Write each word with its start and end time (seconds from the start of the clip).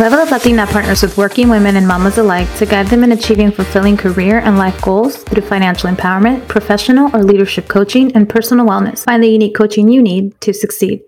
Level 0.00 0.20
Up 0.20 0.30
Latina 0.30 0.66
partners 0.66 1.02
with 1.02 1.18
working 1.18 1.50
women 1.50 1.76
and 1.76 1.86
mamas 1.86 2.16
alike 2.16 2.48
to 2.56 2.64
guide 2.64 2.86
them 2.86 3.04
in 3.04 3.12
achieving 3.12 3.52
fulfilling 3.52 3.98
career 3.98 4.38
and 4.38 4.56
life 4.56 4.80
goals 4.80 5.22
through 5.24 5.42
financial 5.42 5.90
empowerment, 5.90 6.48
professional 6.48 7.14
or 7.14 7.22
leadership 7.22 7.68
coaching, 7.68 8.10
and 8.16 8.26
personal 8.26 8.64
wellness. 8.64 9.04
Find 9.04 9.22
the 9.22 9.28
unique 9.28 9.54
coaching 9.54 9.90
you 9.90 10.02
need 10.02 10.40
to 10.40 10.54
succeed. 10.54 11.02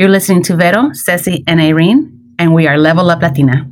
You're 0.00 0.08
listening 0.08 0.42
to 0.42 0.56
Vero, 0.56 0.92
Ceci, 0.92 1.44
and 1.46 1.60
Irene, 1.60 2.34
and 2.40 2.52
we 2.52 2.66
are 2.66 2.76
Level 2.76 3.08
Up 3.08 3.22
Latina. 3.22 3.70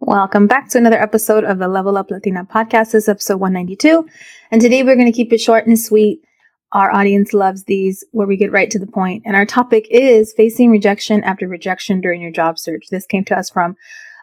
Welcome 0.00 0.46
back 0.46 0.70
to 0.70 0.78
another 0.78 0.98
episode 0.98 1.44
of 1.44 1.58
the 1.58 1.68
Level 1.68 1.98
Up 1.98 2.10
Latina 2.10 2.44
podcast. 2.50 2.92
This 2.92 3.04
is 3.04 3.08
episode 3.10 3.36
192. 3.36 4.08
And 4.50 4.62
today 4.62 4.82
we're 4.82 4.96
going 4.96 5.12
to 5.12 5.16
keep 5.16 5.30
it 5.30 5.42
short 5.42 5.66
and 5.66 5.78
sweet. 5.78 6.22
Our 6.72 6.94
audience 6.94 7.32
loves 7.32 7.64
these 7.64 8.04
where 8.12 8.26
we 8.26 8.36
get 8.36 8.52
right 8.52 8.70
to 8.70 8.78
the 8.78 8.86
point. 8.86 9.22
And 9.24 9.34
our 9.34 9.46
topic 9.46 9.86
is 9.90 10.34
facing 10.36 10.70
rejection 10.70 11.24
after 11.24 11.48
rejection 11.48 12.00
during 12.00 12.20
your 12.20 12.30
job 12.30 12.58
search. 12.58 12.88
This 12.90 13.06
came 13.06 13.24
to 13.24 13.38
us 13.38 13.48
from 13.48 13.74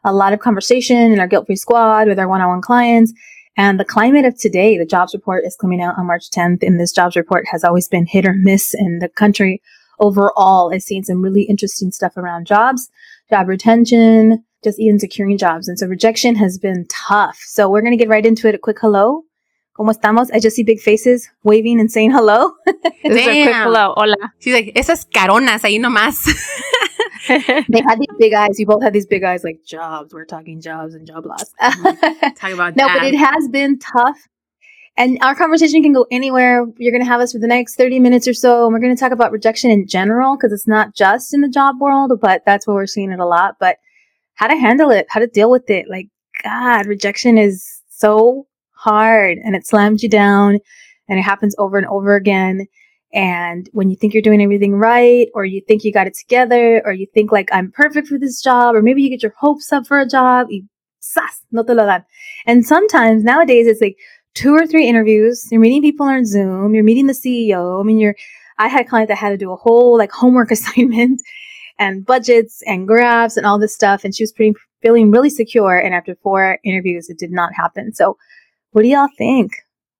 a 0.03 0.13
lot 0.13 0.33
of 0.33 0.39
conversation 0.39 1.11
in 1.11 1.19
our 1.19 1.27
guilt 1.27 1.47
free 1.47 1.55
squad 1.55 2.07
with 2.07 2.19
our 2.19 2.27
one 2.27 2.41
on 2.41 2.49
one 2.49 2.61
clients. 2.61 3.13
And 3.57 3.79
the 3.79 3.85
climate 3.85 4.25
of 4.25 4.37
today, 4.37 4.77
the 4.77 4.85
jobs 4.85 5.13
report 5.13 5.45
is 5.45 5.55
coming 5.55 5.81
out 5.81 5.97
on 5.97 6.05
March 6.05 6.29
10th. 6.29 6.61
And 6.61 6.79
this 6.79 6.91
jobs 6.91 7.15
report 7.15 7.45
has 7.51 7.63
always 7.63 7.87
been 7.87 8.05
hit 8.05 8.25
or 8.25 8.33
miss 8.33 8.75
in 8.75 8.99
the 8.99 9.09
country 9.09 9.61
overall. 9.99 10.71
I've 10.71 10.83
seen 10.83 11.03
some 11.03 11.21
really 11.21 11.43
interesting 11.43 11.91
stuff 11.91 12.15
around 12.17 12.45
jobs, 12.45 12.89
job 13.29 13.47
retention, 13.47 14.43
just 14.63 14.79
even 14.79 14.99
securing 14.99 15.37
jobs. 15.39 15.67
And 15.67 15.79
so 15.79 15.87
rejection 15.87 16.35
has 16.35 16.59
been 16.59 16.85
tough. 16.89 17.39
So 17.45 17.69
we're 17.69 17.81
going 17.81 17.97
to 17.97 17.97
get 17.97 18.09
right 18.09 18.25
into 18.25 18.47
it. 18.47 18.55
A 18.55 18.59
quick 18.59 18.77
hello 18.79 19.23
¿Cómo 19.75 19.91
estamos? 19.91 20.31
I 20.31 20.39
just 20.39 20.55
see 20.55 20.63
big 20.63 20.79
faces 20.79 21.29
waving 21.43 21.81
and 21.81 21.91
saying 21.91 22.11
hello. 22.11 22.53
This 23.03 23.21
is 23.21 23.27
a 23.27 23.43
quick 23.43 23.55
hello. 23.55 23.93
Hola. 23.97 24.33
She's 24.39 24.53
like, 24.53 24.73
esas 24.73 25.05
caronas 25.05 25.63
ahí 25.63 25.79
nomás. 25.79 26.25
they 27.27 27.81
had 27.81 27.99
these 27.99 28.15
big 28.17 28.33
eyes. 28.33 28.57
You 28.57 28.65
both 28.65 28.81
had 28.81 28.93
these 28.93 29.05
big 29.05 29.23
eyes 29.25 29.43
like 29.43 29.59
jobs. 29.65 30.13
We're 30.13 30.25
talking 30.25 30.61
jobs 30.61 30.95
and 30.95 31.05
job 31.05 31.25
loss. 31.25 31.43
Mm-hmm. 31.61 32.33
Talk 32.35 32.51
about 32.51 32.75
No, 32.77 32.87
but 32.87 33.03
it 33.03 33.15
has 33.15 33.49
been 33.49 33.77
tough. 33.77 34.17
And 34.97 35.17
our 35.21 35.35
conversation 35.35 35.83
can 35.83 35.91
go 35.91 36.07
anywhere. 36.09 36.65
You're 36.77 36.93
going 36.93 37.03
to 37.03 37.09
have 37.09 37.19
us 37.19 37.33
for 37.33 37.39
the 37.39 37.47
next 37.47 37.75
30 37.75 37.99
minutes 37.99 38.29
or 38.29 38.33
so. 38.33 38.63
And 38.65 38.73
we're 38.73 38.79
going 38.79 38.95
to 38.95 38.99
talk 38.99 39.11
about 39.11 39.33
rejection 39.33 39.71
in 39.71 39.87
general 39.87 40.37
because 40.37 40.53
it's 40.53 40.67
not 40.67 40.95
just 40.95 41.33
in 41.33 41.41
the 41.41 41.49
job 41.49 41.81
world, 41.81 42.13
but 42.21 42.43
that's 42.45 42.65
where 42.65 42.75
we're 42.75 42.87
seeing 42.87 43.11
it 43.11 43.19
a 43.19 43.25
lot. 43.25 43.57
But 43.59 43.77
how 44.35 44.47
to 44.47 44.55
handle 44.55 44.89
it, 44.89 45.05
how 45.09 45.19
to 45.19 45.27
deal 45.27 45.51
with 45.51 45.69
it. 45.69 45.87
Like, 45.89 46.07
God, 46.43 46.85
rejection 46.85 47.37
is 47.37 47.81
so 47.89 48.47
hard 48.85 49.39
and 49.43 49.55
it 49.55 49.67
slams 49.67 50.03
you 50.03 50.09
down 50.09 50.59
and 51.09 51.19
it 51.19 51.23
happens 51.23 51.55
over 51.57 51.77
and 51.77 51.87
over 51.87 52.15
again. 52.15 52.67
And 53.13 53.69
when 53.73 53.89
you 53.89 53.95
think 53.95 54.13
you're 54.13 54.21
doing 54.21 54.41
everything 54.41 54.75
right, 54.75 55.27
or 55.33 55.45
you 55.45 55.61
think 55.67 55.83
you 55.83 55.93
got 55.93 56.07
it 56.07 56.15
together, 56.15 56.81
or 56.85 56.91
you 56.91 57.07
think 57.13 57.31
like 57.31 57.49
I'm 57.51 57.71
perfect 57.71 58.07
for 58.07 58.19
this 58.19 58.41
job, 58.41 58.75
or 58.75 58.81
maybe 58.81 59.01
you 59.01 59.09
get 59.09 59.23
your 59.23 59.33
hopes 59.39 59.71
up 59.71 59.87
for 59.87 59.99
a 59.99 60.07
job, 60.07 60.47
sas, 60.99 61.41
no 61.51 61.63
te 61.63 61.73
lo 61.73 61.85
dan. 61.85 62.03
And 62.45 62.65
sometimes 62.65 63.23
nowadays 63.23 63.67
it's 63.67 63.81
like 63.81 63.97
two 64.33 64.53
or 64.53 64.67
three 64.67 64.87
interviews. 64.87 65.47
You're 65.49 65.61
meeting 65.61 65.81
people 65.81 66.05
on 66.05 66.25
Zoom. 66.25 66.75
You're 66.75 66.83
meeting 66.83 67.07
the 67.07 67.13
CEO. 67.13 67.79
I 67.79 67.83
mean, 67.83 67.99
you're, 67.99 68.15
I 68.57 68.67
had 68.67 68.85
a 68.85 68.89
client 68.89 69.07
that 69.07 69.17
had 69.17 69.29
to 69.29 69.37
do 69.37 69.51
a 69.51 69.55
whole 69.55 69.97
like 69.97 70.11
homework 70.11 70.51
assignment 70.57 71.21
and 71.79 72.05
budgets 72.05 72.61
and 72.67 72.87
graphs 72.87 73.37
and 73.37 73.45
all 73.45 73.59
this 73.59 73.73
stuff. 73.73 74.03
And 74.03 74.13
she 74.13 74.23
was 74.23 74.33
pretty, 74.33 74.55
feeling 74.81 75.09
really 75.09 75.29
secure. 75.29 75.77
And 75.77 75.95
after 75.95 76.15
four 76.21 76.59
interviews, 76.63 77.09
it 77.09 77.17
did 77.17 77.31
not 77.31 77.53
happen. 77.55 77.93
So 77.93 78.17
what 78.75 78.81
do 78.81 78.89
y'all 78.89 79.07
think? 79.17 79.53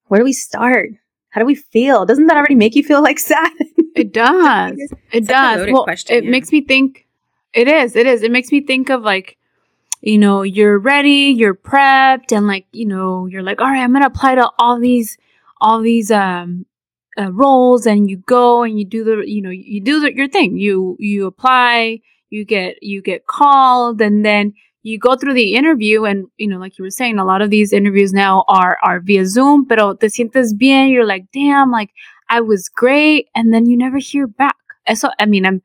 Where 0.08 0.20
do 0.20 0.24
we 0.24 0.34
start? 0.34 0.90
How 1.30 1.40
do 1.40 1.46
we 1.46 1.54
feel? 1.54 2.04
Doesn't 2.04 2.26
that 2.26 2.36
already 2.36 2.56
make 2.56 2.74
you 2.74 2.84
feel 2.84 3.02
like 3.02 3.18
sad? 3.32 3.50
It 3.94 4.12
does. 4.12 4.76
it 5.12 5.26
does. 5.26 5.66
Well, 5.72 5.84
question, 5.84 6.14
it 6.14 6.24
yeah. 6.24 6.30
makes 6.30 6.52
me 6.52 6.60
think. 6.60 7.06
It 7.54 7.68
is. 7.68 7.96
It 7.96 8.06
is. 8.06 8.22
It 8.22 8.30
makes 8.30 8.52
me 8.52 8.60
think 8.60 8.90
of 8.90 9.00
like, 9.00 9.38
you 10.02 10.18
know, 10.18 10.42
you're 10.42 10.78
ready, 10.78 11.32
you're 11.34 11.54
prepped, 11.54 12.36
and 12.36 12.46
like, 12.46 12.66
you 12.72 12.84
know, 12.84 13.24
you're 13.24 13.42
like, 13.42 13.62
all 13.62 13.68
right, 13.68 13.80
I'm 13.80 13.94
gonna 13.94 14.08
apply 14.08 14.34
to 14.34 14.50
all 14.58 14.78
these, 14.78 15.16
all 15.58 15.80
these 15.80 16.10
um 16.10 16.66
uh, 17.18 17.32
roles, 17.32 17.86
and 17.86 18.10
you 18.10 18.18
go 18.18 18.62
and 18.62 18.78
you 18.78 18.84
do 18.84 19.04
the, 19.04 19.22
you 19.26 19.40
know, 19.40 19.48
you 19.48 19.80
do 19.80 20.00
the, 20.00 20.14
your 20.14 20.28
thing. 20.28 20.58
You 20.58 20.98
you 21.00 21.24
apply, 21.24 22.00
you 22.28 22.44
get 22.44 22.82
you 22.82 23.00
get 23.00 23.26
called, 23.26 24.02
and 24.02 24.22
then 24.22 24.52
you 24.86 25.00
go 25.00 25.16
through 25.16 25.34
the 25.34 25.54
interview 25.54 26.04
and, 26.04 26.28
you 26.36 26.46
know, 26.46 26.58
like 26.58 26.78
you 26.78 26.84
were 26.84 26.90
saying, 26.90 27.18
a 27.18 27.24
lot 27.24 27.42
of 27.42 27.50
these 27.50 27.72
interviews 27.72 28.12
now 28.12 28.44
are, 28.46 28.78
are 28.84 29.00
via 29.00 29.26
Zoom, 29.26 29.66
pero 29.66 29.94
te 29.94 30.06
sientes 30.06 30.56
bien. 30.56 30.90
You're 30.90 31.04
like, 31.04 31.24
damn, 31.32 31.72
like 31.72 31.90
I 32.30 32.40
was 32.40 32.68
great. 32.68 33.26
And 33.34 33.52
then 33.52 33.66
you 33.66 33.76
never 33.76 33.98
hear 33.98 34.28
back. 34.28 34.54
So, 34.94 35.10
I 35.18 35.26
mean, 35.26 35.44
I'm, 35.44 35.60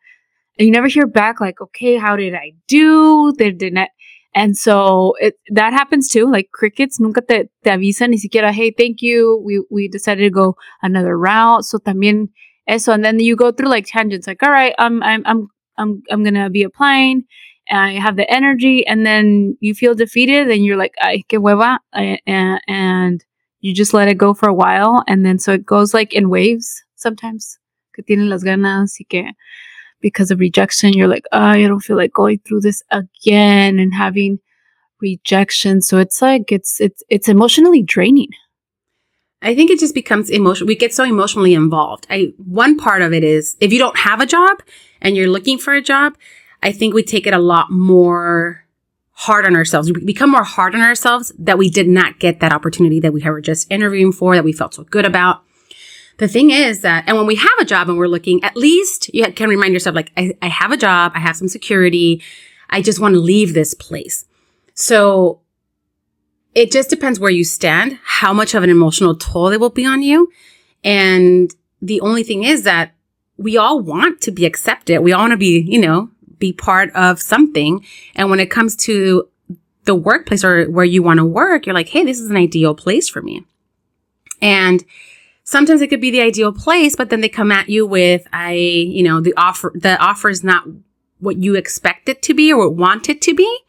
you 0.58 0.72
never 0.72 0.88
hear 0.88 1.06
back 1.06 1.40
like, 1.40 1.62
okay, 1.62 1.98
how 1.98 2.16
did 2.16 2.34
I 2.34 2.54
do? 2.68 3.32
They 3.38 3.52
didn't. 3.52 3.90
And 4.34 4.58
so 4.58 5.14
it, 5.20 5.36
that 5.50 5.72
happens 5.72 6.09
too. 6.09 6.26
Like 6.26 6.50
crickets 6.52 7.00
nunca 7.00 7.22
te, 7.22 7.44
te 7.64 7.70
avisan 7.70 8.09
ni 8.09 8.18
siquiera, 8.18 8.52
hey, 8.52 8.72
thank 8.72 9.03
you. 9.03 9.40
We, 9.46 9.64
we 9.70 9.88
decided 9.88 10.24
to 10.24 10.32
go 10.32 10.56
another 10.82 11.16
route. 11.16 11.64
So 11.66 11.78
también 11.78 12.30
eso. 12.66 12.92
And 12.92 13.06
then 13.06 13.20
you 13.20 13.36
go 13.36 13.52
through 13.52 13.70
like 13.70 13.86
tangents, 13.86 14.26
like, 14.26 14.42
all 14.42 14.50
right, 14.50 14.74
I'm, 14.80 15.03
I'm, 15.03 15.22
I'm, 15.28 15.48
I'm, 15.78 16.02
I'm 16.09 16.24
going 16.24 16.34
to 16.34 16.50
be 16.50 16.64
applying 16.64 17.26
you 17.72 18.02
have 18.02 18.18
the 18.18 18.30
energy 18.32 18.86
and 18.86 19.06
then 19.06 19.58
you 19.59 19.74
feel 19.74 19.96
defeated 19.96 20.50
and 20.50 20.66
you're 20.66 20.78
like, 20.78 20.96
ay, 21.02 21.24
que 21.28 21.40
hueva. 21.40 21.80
And, 21.94 22.62
and 22.68 23.26
you 23.62 23.74
just 23.74 23.94
let 23.94 24.08
it 24.08 24.18
go 24.18 24.34
for 24.34 24.50
a 24.50 24.54
while. 24.54 25.04
And 25.08 25.26
then 25.26 25.40
so 25.40 25.54
it 25.54 25.66
goes 25.66 25.94
like 25.94 26.14
in 26.14 26.30
waves 26.30 26.84
sometimes. 26.96 27.58
Que 27.94 28.04
las 28.18 28.44
ganas 28.44 28.98
y 29.00 29.06
que 29.09 29.34
because 30.02 30.32
of 30.32 30.40
rejection, 30.40 30.94
you're 30.94 31.08
like, 31.08 31.26
oh, 31.32 31.40
I 31.40 31.62
don't 31.68 31.80
feel 31.80 31.98
like 31.98 32.14
going 32.14 32.40
through 32.40 32.62
this 32.62 32.82
again 32.90 33.80
and 33.80 33.94
having 33.94 34.40
rejection. 35.02 35.82
So 35.82 35.98
it's 35.98 36.22
like, 36.22 36.52
it's, 36.52 36.82
it's, 36.82 37.03
it's 37.09 37.28
emotionally 37.28 37.84
draining. 37.84 38.30
I 39.44 39.56
think 39.56 39.72
it 39.72 39.80
just 39.80 39.96
becomes 39.96 40.30
emotional. 40.30 40.68
We 40.68 40.76
get 40.76 40.94
so 40.94 41.03
emotionally 41.03 41.53
involved. 41.53 42.06
I, 42.09 42.34
one 42.38 42.78
part 42.78 43.02
of 43.02 43.12
it 43.12 43.24
is 43.24 43.58
if 43.59 43.74
you 43.74 43.80
don't 43.80 43.98
have 43.98 44.22
a 44.22 44.26
job 44.26 44.62
and 45.02 45.16
you're 45.16 45.30
looking 45.30 45.58
for 45.58 45.74
a 45.74 45.82
job, 45.82 46.16
I 46.63 46.72
think 46.72 46.94
we 46.94 47.03
take 47.03 47.27
it 47.27 47.33
a 47.33 47.39
lot 47.39 47.72
more 47.72 48.66
hard 49.11 49.45
on 49.45 49.55
ourselves. 49.55 49.91
We 49.91 50.03
become 50.03 50.31
more 50.31 50.44
hard 50.44 50.73
on 50.73 50.81
ourselves 50.81 51.31
that 51.38 51.57
we 51.57 51.69
did 51.69 51.88
not 51.88 52.19
get 52.19 52.39
that 52.39 52.53
opportunity 52.53 52.99
that 52.99 53.13
we 53.13 53.22
were 53.22 53.41
just 53.41 53.72
interviewing 53.72 54.11
for, 54.11 54.35
that 54.35 54.44
we 54.44 54.53
felt 54.53 54.73
so 54.73 54.83
good 54.83 55.05
about. 55.05 55.44
The 56.17 56.27
thing 56.27 56.51
is 56.51 56.81
that, 56.81 57.05
and 57.07 57.17
when 57.17 57.25
we 57.25 57.35
have 57.35 57.49
a 57.59 57.66
job 57.66 57.89
and 57.89 57.97
we're 57.97 58.07
looking, 58.07 58.44
at 58.44 58.55
least 58.55 59.13
you 59.13 59.31
can 59.31 59.49
remind 59.49 59.73
yourself, 59.73 59.95
like, 59.95 60.11
I, 60.16 60.33
I 60.41 60.47
have 60.49 60.72
a 60.72 60.77
job, 60.77 61.13
I 61.16 61.19
have 61.19 61.35
some 61.35 61.47
security, 61.47 62.22
I 62.69 62.81
just 62.81 62.99
want 62.99 63.13
to 63.13 63.19
leave 63.19 63.53
this 63.53 63.73
place. 63.73 64.25
So 64.73 65.41
it 66.53 66.72
just 66.72 66.89
depends 66.89 67.19
where 67.19 67.31
you 67.31 67.43
stand, 67.43 67.99
how 68.03 68.33
much 68.33 68.53
of 68.53 68.63
an 68.63 68.69
emotional 68.69 69.16
toll 69.16 69.49
it 69.49 69.59
will 69.59 69.69
be 69.69 69.85
on 69.85 70.01
you. 70.03 70.31
And 70.83 71.53
the 71.81 72.01
only 72.01 72.23
thing 72.23 72.43
is 72.43 72.63
that 72.63 72.93
we 73.38 73.57
all 73.57 73.79
want 73.79 74.22
to 74.22 74.31
be 74.31 74.45
accepted. 74.45 74.99
We 74.99 75.13
all 75.13 75.22
want 75.22 75.31
to 75.31 75.38
be, 75.38 75.61
you 75.61 75.79
know, 75.79 76.09
be 76.41 76.52
part 76.52 76.94
of 76.94 77.22
something. 77.22 77.85
And 78.16 78.29
when 78.29 78.41
it 78.41 78.52
comes 78.52 78.75
to 78.88 79.29
the 79.85 79.96
workplace 79.96 80.44
or 80.44 80.69
where 80.69 80.85
you 80.85 81.02
want 81.02 81.19
to 81.19 81.25
work, 81.25 81.66
you're 81.66 81.75
like, 81.75 81.88
Hey, 81.88 82.03
this 82.03 82.19
is 82.19 82.29
an 82.29 82.35
ideal 82.35 82.75
place 82.75 83.07
for 83.07 83.22
me. 83.22 83.46
And 84.41 84.84
sometimes 85.44 85.81
it 85.81 85.88
could 85.88 86.02
be 86.02 86.12
the 86.12 86.22
ideal 86.22 86.52
place, 86.52 86.96
but 86.96 87.09
then 87.09 87.22
they 87.22 87.29
come 87.29 87.52
at 87.52 87.69
you 87.69 87.85
with, 87.85 88.28
I, 88.34 88.53
you 88.53 89.03
know, 89.03 89.22
the 89.22 89.34
offer, 89.38 89.72
the 89.75 89.97
offer 90.00 90.29
is 90.29 90.44
not 90.44 90.66
what 91.19 91.38
you 91.38 91.56
expect 91.56 92.09
it 92.09 92.22
to 92.24 92.34
be 92.34 92.52
or 92.52 92.58
what 92.58 92.75
want 92.75 93.09
it 93.09 93.22
to 93.22 93.34
be. 93.34 93.59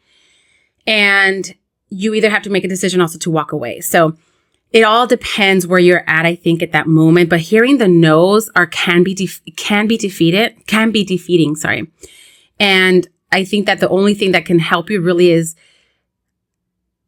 And 0.85 1.53
you 1.89 2.13
either 2.13 2.29
have 2.29 2.41
to 2.43 2.49
make 2.49 2.63
a 2.63 2.67
decision 2.67 2.99
also 2.99 3.19
to 3.19 3.31
walk 3.31 3.51
away. 3.51 3.79
So 3.81 4.17
it 4.71 4.83
all 4.83 5.05
depends 5.05 5.67
where 5.67 5.79
you're 5.79 6.03
at, 6.07 6.25
I 6.25 6.35
think, 6.35 6.63
at 6.63 6.71
that 6.71 6.87
moment. 6.87 7.29
But 7.29 7.41
hearing 7.41 7.77
the 7.77 7.87
no's 7.87 8.49
are 8.55 8.65
can 8.65 9.03
be, 9.03 9.13
def- 9.13 9.41
can 9.55 9.87
be 9.87 9.97
defeated, 9.97 10.65
can 10.65 10.91
be 10.91 11.03
defeating, 11.03 11.55
sorry. 11.55 11.87
And 12.59 13.07
I 13.31 13.43
think 13.43 13.65
that 13.65 13.79
the 13.79 13.89
only 13.89 14.13
thing 14.13 14.31
that 14.31 14.45
can 14.45 14.59
help 14.59 14.89
you 14.89 15.01
really 15.01 15.31
is 15.31 15.55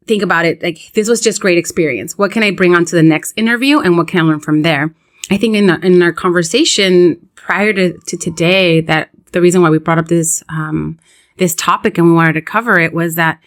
think 0.06 0.22
about 0.22 0.44
it 0.44 0.62
like 0.62 0.92
this 0.94 1.08
was 1.08 1.20
just 1.20 1.40
great 1.40 1.58
experience. 1.58 2.16
What 2.16 2.32
can 2.32 2.42
I 2.42 2.50
bring 2.50 2.74
on 2.74 2.84
to 2.86 2.96
the 2.96 3.02
next 3.02 3.32
interview 3.36 3.80
and 3.80 3.96
what 3.96 4.08
can 4.08 4.20
I 4.20 4.22
learn 4.22 4.40
from 4.40 4.62
there? 4.62 4.94
I 5.30 5.36
think 5.36 5.56
in, 5.56 5.66
the, 5.66 5.78
in 5.84 6.00
our 6.02 6.12
conversation 6.12 7.28
prior 7.34 7.72
to, 7.72 7.98
to 7.98 8.16
today 8.16 8.80
that 8.82 9.10
the 9.32 9.40
reason 9.40 9.62
why 9.62 9.70
we 9.70 9.78
brought 9.78 9.98
up 9.98 10.08
this 10.08 10.42
um, 10.48 10.98
this 11.36 11.54
topic 11.54 11.98
and 11.98 12.06
we 12.06 12.12
wanted 12.14 12.32
to 12.34 12.42
cover 12.42 12.78
it 12.78 12.92
was 12.92 13.16
that 13.16 13.40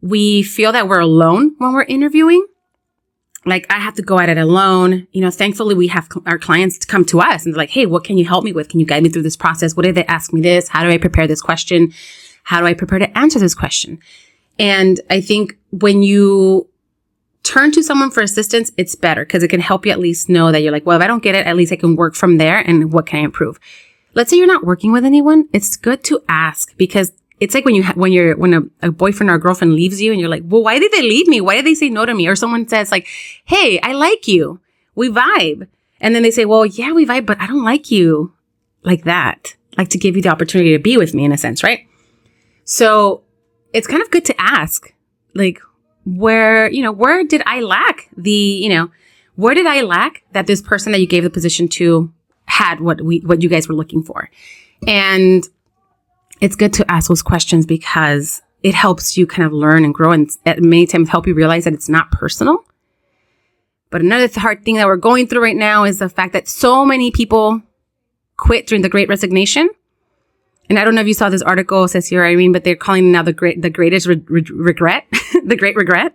we 0.00 0.42
feel 0.42 0.72
that 0.72 0.88
we're 0.88 1.00
alone 1.00 1.54
when 1.58 1.72
we're 1.72 1.82
interviewing 1.82 2.46
like 3.48 3.66
I 3.70 3.78
have 3.78 3.94
to 3.94 4.02
go 4.02 4.18
at 4.18 4.28
it 4.28 4.38
alone. 4.38 5.06
You 5.12 5.20
know, 5.20 5.30
thankfully 5.30 5.74
we 5.74 5.88
have 5.88 6.08
cl- 6.12 6.22
our 6.26 6.38
clients 6.38 6.84
come 6.84 7.04
to 7.06 7.20
us 7.20 7.44
and 7.44 7.54
they're 7.54 7.58
like, 7.58 7.70
Hey, 7.70 7.86
what 7.86 8.04
can 8.04 8.18
you 8.18 8.24
help 8.24 8.44
me 8.44 8.52
with? 8.52 8.68
Can 8.68 8.80
you 8.80 8.86
guide 8.86 9.02
me 9.02 9.08
through 9.08 9.22
this 9.22 9.36
process? 9.36 9.76
What 9.76 9.84
did 9.84 9.94
they 9.94 10.04
ask 10.06 10.32
me 10.32 10.40
this? 10.40 10.68
How 10.68 10.82
do 10.82 10.90
I 10.90 10.98
prepare 10.98 11.26
this 11.26 11.40
question? 11.40 11.92
How 12.44 12.60
do 12.60 12.66
I 12.66 12.74
prepare 12.74 12.98
to 12.98 13.18
answer 13.18 13.38
this 13.38 13.54
question? 13.54 13.98
And 14.58 15.00
I 15.10 15.20
think 15.20 15.56
when 15.70 16.02
you 16.02 16.68
turn 17.42 17.72
to 17.72 17.82
someone 17.82 18.10
for 18.10 18.22
assistance, 18.22 18.72
it's 18.76 18.94
better 18.94 19.24
because 19.24 19.42
it 19.42 19.48
can 19.48 19.60
help 19.60 19.86
you 19.86 19.92
at 19.92 19.98
least 19.98 20.28
know 20.28 20.52
that 20.52 20.62
you're 20.62 20.72
like, 20.72 20.84
well, 20.84 20.98
if 20.98 21.04
I 21.04 21.06
don't 21.06 21.22
get 21.22 21.34
it, 21.34 21.46
at 21.46 21.56
least 21.56 21.72
I 21.72 21.76
can 21.76 21.96
work 21.96 22.14
from 22.14 22.38
there 22.38 22.58
and 22.58 22.92
what 22.92 23.06
can 23.06 23.20
I 23.20 23.22
improve? 23.22 23.58
Let's 24.14 24.30
say 24.30 24.36
you're 24.36 24.46
not 24.46 24.64
working 24.64 24.92
with 24.92 25.04
anyone. 25.04 25.48
It's 25.52 25.76
good 25.76 26.02
to 26.04 26.22
ask 26.28 26.76
because 26.76 27.12
it's 27.40 27.54
like 27.54 27.64
when 27.64 27.74
you, 27.74 27.82
ha- 27.84 27.94
when 27.94 28.12
you're, 28.12 28.36
when 28.36 28.54
a, 28.54 28.62
a 28.82 28.90
boyfriend 28.90 29.30
or 29.30 29.38
girlfriend 29.38 29.74
leaves 29.74 30.00
you 30.00 30.12
and 30.12 30.20
you're 30.20 30.28
like, 30.28 30.42
well, 30.44 30.62
why 30.62 30.78
did 30.78 30.92
they 30.92 31.02
leave 31.02 31.28
me? 31.28 31.40
Why 31.40 31.56
did 31.56 31.66
they 31.66 31.74
say 31.74 31.88
no 31.88 32.04
to 32.04 32.14
me? 32.14 32.26
Or 32.26 32.36
someone 32.36 32.68
says 32.68 32.90
like, 32.90 33.06
Hey, 33.44 33.80
I 33.80 33.92
like 33.92 34.26
you. 34.26 34.60
We 34.94 35.08
vibe. 35.08 35.68
And 36.00 36.14
then 36.14 36.22
they 36.22 36.30
say, 36.30 36.44
well, 36.44 36.66
yeah, 36.66 36.92
we 36.92 37.06
vibe, 37.06 37.26
but 37.26 37.40
I 37.40 37.46
don't 37.46 37.64
like 37.64 37.90
you 37.90 38.32
like 38.82 39.04
that. 39.04 39.54
Like 39.76 39.88
to 39.90 39.98
give 39.98 40.16
you 40.16 40.22
the 40.22 40.28
opportunity 40.28 40.72
to 40.72 40.78
be 40.78 40.96
with 40.96 41.14
me 41.14 41.24
in 41.24 41.32
a 41.32 41.38
sense, 41.38 41.62
right? 41.62 41.86
So 42.64 43.22
it's 43.72 43.86
kind 43.86 44.02
of 44.02 44.10
good 44.10 44.24
to 44.26 44.40
ask, 44.40 44.92
like, 45.34 45.60
where, 46.04 46.70
you 46.70 46.82
know, 46.82 46.92
where 46.92 47.24
did 47.24 47.42
I 47.46 47.60
lack 47.60 48.08
the, 48.16 48.30
you 48.30 48.68
know, 48.68 48.90
where 49.36 49.54
did 49.54 49.66
I 49.66 49.82
lack 49.82 50.24
that 50.32 50.46
this 50.46 50.62
person 50.62 50.92
that 50.92 51.00
you 51.00 51.06
gave 51.06 51.22
the 51.22 51.30
position 51.30 51.68
to 51.68 52.12
had 52.46 52.80
what 52.80 53.00
we, 53.02 53.20
what 53.20 53.42
you 53.42 53.48
guys 53.48 53.68
were 53.68 53.74
looking 53.74 54.02
for? 54.02 54.30
And 54.86 55.46
it's 56.40 56.56
good 56.56 56.72
to 56.74 56.90
ask 56.90 57.08
those 57.08 57.22
questions 57.22 57.66
because 57.66 58.42
it 58.62 58.74
helps 58.74 59.16
you 59.16 59.26
kind 59.26 59.46
of 59.46 59.52
learn 59.52 59.84
and 59.84 59.94
grow 59.94 60.12
and 60.12 60.30
at 60.44 60.62
many 60.62 60.86
times 60.86 61.08
help 61.08 61.26
you 61.26 61.34
realize 61.34 61.64
that 61.64 61.74
it's 61.74 61.88
not 61.88 62.10
personal. 62.10 62.64
But 63.90 64.02
another 64.02 64.28
hard 64.38 64.64
thing 64.64 64.76
that 64.76 64.86
we're 64.86 64.96
going 64.96 65.26
through 65.26 65.42
right 65.42 65.56
now 65.56 65.84
is 65.84 65.98
the 65.98 66.08
fact 66.08 66.32
that 66.34 66.48
so 66.48 66.84
many 66.84 67.10
people 67.10 67.62
quit 68.36 68.66
during 68.66 68.82
the 68.82 68.88
great 68.88 69.08
resignation. 69.08 69.70
And 70.68 70.78
I 70.78 70.84
don't 70.84 70.94
know 70.94 71.00
if 71.00 71.06
you 71.06 71.14
saw 71.14 71.30
this 71.30 71.40
article, 71.40 71.88
says 71.88 72.06
here, 72.06 72.28
mean, 72.36 72.52
but 72.52 72.64
they're 72.64 72.76
calling 72.76 73.08
it 73.08 73.12
now 73.12 73.22
the 73.22 73.32
great, 73.32 73.62
the 73.62 73.70
greatest 73.70 74.06
re- 74.06 74.22
re- 74.26 74.44
regret, 74.52 75.06
the 75.44 75.56
great 75.56 75.76
regret. 75.76 76.14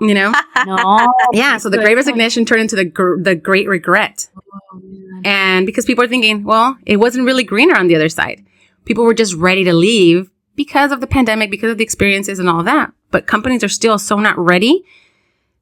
You 0.00 0.14
know? 0.14 0.32
no. 0.66 1.08
Yeah. 1.32 1.58
So 1.58 1.70
the 1.70 1.78
great 1.78 1.94
resignation 1.94 2.44
turned 2.44 2.62
into 2.62 2.76
the, 2.76 2.84
gr- 2.84 3.20
the 3.20 3.36
great 3.36 3.68
regret. 3.68 4.28
Oh, 4.36 4.82
and 5.24 5.64
because 5.64 5.84
people 5.84 6.04
are 6.04 6.08
thinking, 6.08 6.42
well, 6.42 6.76
it 6.84 6.96
wasn't 6.96 7.24
really 7.24 7.44
greener 7.44 7.76
on 7.76 7.86
the 7.86 7.94
other 7.94 8.08
side. 8.08 8.44
People 8.86 9.04
were 9.04 9.14
just 9.14 9.34
ready 9.34 9.64
to 9.64 9.74
leave 9.74 10.30
because 10.54 10.90
of 10.90 11.00
the 11.00 11.06
pandemic, 11.06 11.50
because 11.50 11.70
of 11.70 11.78
the 11.78 11.84
experiences 11.84 12.38
and 12.38 12.48
all 12.48 12.62
that. 12.62 12.92
But 13.10 13.26
companies 13.26 13.62
are 13.62 13.68
still 13.68 13.98
so 13.98 14.18
not 14.18 14.38
ready 14.38 14.82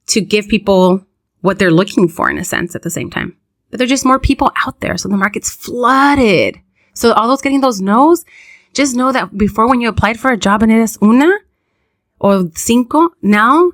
to 0.07 0.21
give 0.21 0.47
people 0.47 1.05
what 1.41 1.59
they're 1.59 1.71
looking 1.71 2.09
for 2.09 2.31
in 2.31 2.39
a 2.39 2.45
sense 2.45 2.75
at 2.75 2.83
the 2.83 2.91
same 2.91 3.11
time. 3.11 3.37
But 3.71 3.79
there's 3.79 3.91
just 3.91 4.05
more 4.05 4.21
people 4.21 4.53
out 4.65 4.81
there. 4.81 4.97
So 4.97 5.09
the 5.09 5.17
market's 5.17 5.51
flooded. 5.51 6.61
So 6.95 7.13
all 7.13 7.27
those 7.27 7.43
getting 7.43 7.61
those 7.61 7.81
no's, 7.81 8.25
just 8.73 8.95
know 8.95 9.11
that 9.13 9.37
before 9.37 9.69
when 9.69 9.81
you 9.81 9.89
applied 9.89 10.21
for 10.21 10.31
a 10.31 10.37
job 10.37 10.63
and 10.63 10.71
it 10.71 10.79
is 10.79 10.99
una 11.03 11.33
or 12.21 12.51
cinco, 12.55 13.11
now 13.21 13.73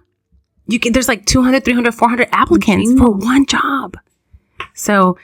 you 0.67 0.79
can, 0.79 0.93
there's 0.93 1.09
like 1.09 1.27
200, 1.27 1.65
300, 1.65 1.93
400 1.93 2.29
applicants 2.33 2.99
for 2.99 3.11
one 3.11 3.47
job. 3.47 3.97
So 4.75 5.19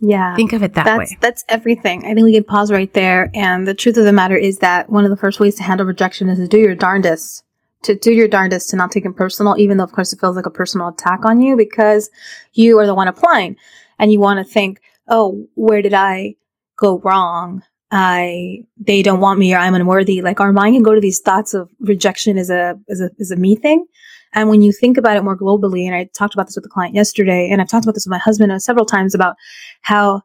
yeah, 0.00 0.36
think 0.36 0.52
of 0.52 0.62
it 0.62 0.74
that 0.74 0.84
that's, 0.84 1.10
way. 1.10 1.18
That's 1.20 1.44
everything. 1.48 2.04
I 2.04 2.14
think 2.14 2.24
we 2.24 2.34
could 2.34 2.46
pause 2.46 2.70
right 2.70 2.92
there. 2.92 3.30
And 3.34 3.66
the 3.66 3.74
truth 3.74 3.96
of 3.96 4.04
the 4.04 4.12
matter 4.12 4.36
is 4.36 4.58
that 4.58 4.90
one 4.90 5.04
of 5.04 5.10
the 5.10 5.16
first 5.16 5.40
ways 5.40 5.56
to 5.56 5.62
handle 5.62 5.86
rejection 5.86 6.28
is 6.28 6.38
to 6.38 6.48
do 6.48 6.58
your 6.58 6.74
darndest 6.74 7.44
to 7.82 7.94
do 7.94 8.12
your 8.12 8.28
darndest 8.28 8.70
to 8.70 8.76
not 8.76 8.90
take 8.90 9.04
it 9.04 9.16
personal, 9.16 9.56
even 9.58 9.76
though 9.76 9.84
of 9.84 9.92
course 9.92 10.12
it 10.12 10.20
feels 10.20 10.36
like 10.36 10.46
a 10.46 10.50
personal 10.50 10.88
attack 10.88 11.24
on 11.24 11.40
you 11.40 11.56
because 11.56 12.10
you 12.54 12.78
are 12.78 12.86
the 12.86 12.94
one 12.94 13.08
applying 13.08 13.56
and 13.98 14.12
you 14.12 14.20
want 14.20 14.44
to 14.44 14.52
think, 14.52 14.80
oh, 15.08 15.46
where 15.54 15.82
did 15.82 15.94
I 15.94 16.36
go 16.76 16.98
wrong? 16.98 17.62
I, 17.90 18.64
they 18.76 19.02
don't 19.02 19.20
want 19.20 19.38
me 19.38 19.54
or 19.54 19.58
I'm 19.58 19.74
unworthy. 19.74 20.20
Like 20.20 20.40
our 20.40 20.52
mind 20.52 20.74
can 20.74 20.82
go 20.82 20.94
to 20.94 21.00
these 21.00 21.20
thoughts 21.20 21.54
of 21.54 21.70
rejection 21.80 22.36
as 22.36 22.50
a, 22.50 22.78
as 22.88 23.00
a, 23.00 23.10
as 23.18 23.30
a 23.30 23.36
me 23.36 23.56
thing. 23.56 23.86
And 24.34 24.48
when 24.48 24.62
you 24.62 24.72
think 24.72 24.96
about 24.96 25.16
it 25.16 25.24
more 25.24 25.36
globally, 25.36 25.86
and 25.86 25.94
I 25.94 26.08
talked 26.16 26.34
about 26.34 26.46
this 26.46 26.56
with 26.56 26.66
a 26.66 26.70
client 26.70 26.94
yesterday, 26.94 27.48
and 27.50 27.60
I've 27.60 27.68
talked 27.68 27.84
about 27.84 27.94
this 27.94 28.06
with 28.06 28.12
my 28.12 28.18
husband 28.18 28.62
several 28.62 28.86
times 28.86 29.14
about 29.14 29.36
how 29.82 30.22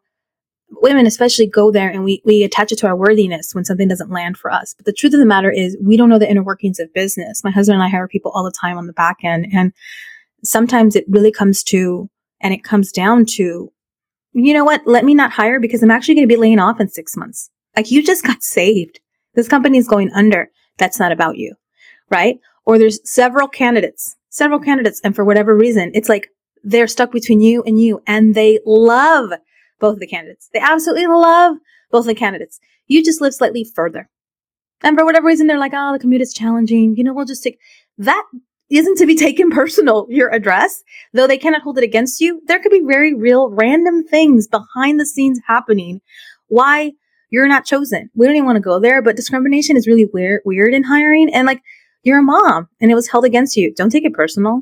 women 0.82 1.06
especially 1.06 1.48
go 1.48 1.72
there 1.72 1.90
and 1.90 2.04
we, 2.04 2.22
we 2.26 2.44
attach 2.44 2.72
it 2.72 2.78
to 2.80 2.88
our 2.88 2.96
worthiness 2.96 3.54
when 3.54 3.66
something 3.66 3.88
doesn't 3.88 4.12
land 4.12 4.38
for 4.38 4.52
us. 4.52 4.74
But 4.74 4.86
the 4.86 4.94
truth 4.94 5.14
of 5.14 5.20
the 5.20 5.26
matter 5.26 5.52
is 5.52 5.78
we 5.82 5.98
don't 5.98 6.10
know 6.10 6.20
the 6.20 6.30
inner 6.30 6.44
workings 6.44 6.80
of 6.80 6.94
business. 6.94 7.44
My 7.44 7.52
husband 7.52 7.76
and 7.76 7.84
I 7.84 7.90
hire 7.90 8.08
people 8.08 8.32
all 8.34 8.44
the 8.44 8.52
time 8.52 8.78
on 8.78 8.88
the 8.88 8.94
back 8.94 9.18
end. 9.24 9.48
And 9.54 9.74
sometimes 10.44 10.96
it 10.96 11.06
really 11.08 11.32
comes 11.32 11.64
to, 11.66 12.10
and 12.42 12.54
it 12.54 12.64
comes 12.64 12.92
down 12.92 13.26
to, 13.26 13.72
you 14.34 14.54
know 14.54 14.66
what? 14.66 14.82
Let 14.86 15.06
me 15.06 15.14
not 15.14 15.32
hire 15.32 15.60
because 15.60 15.84
I'm 15.84 15.92
actually 15.92 16.16
going 16.16 16.28
to 16.28 16.34
be 16.34 16.40
laying 16.40 16.60
off 16.60 16.80
in 16.80 16.90
six 16.90 17.16
months. 17.16 17.50
Like 17.76 17.92
you 17.92 18.04
just 18.04 18.26
got 18.26 18.44
saved. 18.44 19.00
This 19.36 19.48
company 19.48 19.78
is 19.78 19.88
going 19.88 20.12
under. 20.14 20.50
That's 20.78 21.00
not 21.00 21.12
about 21.12 21.38
you. 21.38 21.56
Right? 22.10 22.40
Or 22.66 22.78
there's 22.78 23.00
several 23.10 23.48
candidates, 23.48 24.16
several 24.30 24.60
candidates. 24.60 25.02
And 25.04 25.16
for 25.16 25.26
whatever 25.26 25.56
reason, 25.56 25.92
it's 25.94 26.10
like 26.10 26.30
they're 26.64 26.88
stuck 26.88 27.12
between 27.12 27.42
you 27.42 27.64
and 27.64 27.82
you 27.82 28.02
and 28.08 28.36
they 28.36 28.60
love 28.66 29.32
both 29.80 30.00
the 30.00 30.08
candidates. 30.08 30.50
They 30.54 30.60
absolutely 30.60 31.08
love 31.08 31.58
both 31.92 32.06
the 32.06 32.16
candidates. 32.16 32.60
You 32.88 33.04
just 33.04 33.22
live 33.22 33.34
slightly 33.34 33.66
further. 33.76 34.10
And 34.82 34.98
for 34.98 35.06
whatever 35.06 35.28
reason, 35.28 35.48
they're 35.48 35.60
like, 35.60 35.74
oh, 35.76 35.94
the 35.94 36.00
commute 36.00 36.22
is 36.22 36.34
challenging. 36.34 36.96
You 36.96 37.04
know, 37.04 37.14
we'll 37.14 37.26
just 37.26 37.44
take 37.44 37.60
that 37.98 38.24
isn't 38.70 38.98
to 38.98 39.06
be 39.06 39.16
taken 39.28 39.50
personal, 39.50 40.08
your 40.10 40.34
address, 40.34 40.84
though 41.14 41.28
they 41.28 41.38
cannot 41.38 41.62
hold 41.62 41.78
it 41.78 41.84
against 41.84 42.22
you. 42.22 42.42
There 42.46 42.60
could 42.60 42.72
be 42.72 42.84
very 42.86 43.14
real 43.14 43.50
random 43.50 44.06
things 44.06 44.48
behind 44.48 45.00
the 45.00 45.06
scenes 45.06 45.40
happening. 45.48 46.02
Why 46.48 46.94
you're 47.30 47.48
not 47.48 47.66
chosen. 47.66 48.12
We 48.14 48.28
don't 48.28 48.36
even 48.36 48.46
want 48.46 48.58
to 48.58 48.62
go 48.62 48.80
there, 48.80 49.02
but 49.02 49.16
discrimination 49.16 49.76
is 49.76 49.88
really 49.88 50.06
weird, 50.14 50.42
weird 50.46 50.74
in 50.74 50.84
hiring. 50.84 51.34
And 51.34 51.48
like, 51.48 51.64
you're 52.04 52.20
a 52.20 52.24
mom 52.24 52.68
and 52.80 52.92
it 52.92 52.96
was 52.96 53.10
held 53.10 53.26
against 53.26 53.56
you. 53.56 53.74
Don't 53.74 53.90
take 53.90 54.06
it 54.06 54.14
personal. 54.14 54.62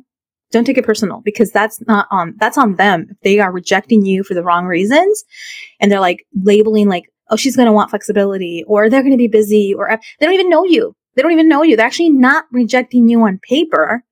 Don't 0.52 0.66
take 0.66 0.78
it 0.78 0.86
personal 0.86 1.22
because 1.24 1.52
that's 1.52 1.82
not 1.88 2.08
on 2.12 2.36
that's 2.38 2.58
on 2.58 2.76
them. 2.76 3.08
If 3.10 3.20
they 3.22 3.40
are 3.40 3.52
rejecting 3.52 4.06
you 4.06 4.24
for 4.24 4.34
the 4.34 4.44
wrong 4.44 4.66
reasons 4.66 5.24
and 5.80 5.92
they're 5.92 6.00
like 6.00 6.26
labeling 6.44 6.88
like 6.88 7.06
oh 7.30 7.36
she's 7.38 7.56
going 7.56 7.68
to 7.68 7.72
want 7.72 7.90
flexibility 7.90 8.64
or 8.68 8.90
they're 8.90 9.02
going 9.02 9.14
to 9.14 9.18
be 9.18 9.28
busy 9.28 9.74
or 9.74 9.92
uh, 9.92 9.98
they 10.20 10.26
don't 10.26 10.36
even 10.36 10.50
know 10.50 10.66
you. 10.66 10.94
They 11.16 11.22
don't 11.22 11.32
even 11.32 11.50
know 11.50 11.64
you. 11.64 11.76
They're 11.76 11.86
actually 11.86 12.10
not 12.10 12.46
rejecting 12.52 13.10
you 13.10 13.22
on 13.22 13.40
paper 13.48 14.04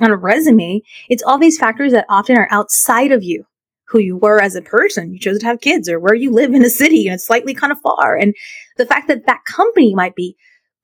on 0.00 0.10
a 0.10 0.16
resume. 0.16 0.82
It's 1.08 1.22
all 1.22 1.38
these 1.38 1.58
factors 1.58 1.92
that 1.92 2.06
often 2.08 2.36
are 2.36 2.48
outside 2.50 3.12
of 3.12 3.22
you 3.22 3.44
who 3.88 3.98
you 3.98 4.16
were 4.16 4.40
as 4.40 4.54
a 4.54 4.62
person. 4.62 5.12
You 5.12 5.18
chose 5.18 5.38
to 5.40 5.46
have 5.46 5.60
kids 5.60 5.88
or 5.88 6.00
where 6.00 6.14
you 6.14 6.32
live 6.32 6.54
in 6.54 6.64
a 6.64 6.70
city 6.70 7.06
and 7.06 7.14
it's 7.14 7.26
slightly 7.26 7.54
kind 7.54 7.70
of 7.70 7.80
far. 7.80 8.16
And 8.16 8.34
the 8.78 8.86
fact 8.86 9.08
that 9.08 9.26
that 9.26 9.44
company 9.44 9.94
might 9.94 10.14
be 10.14 10.36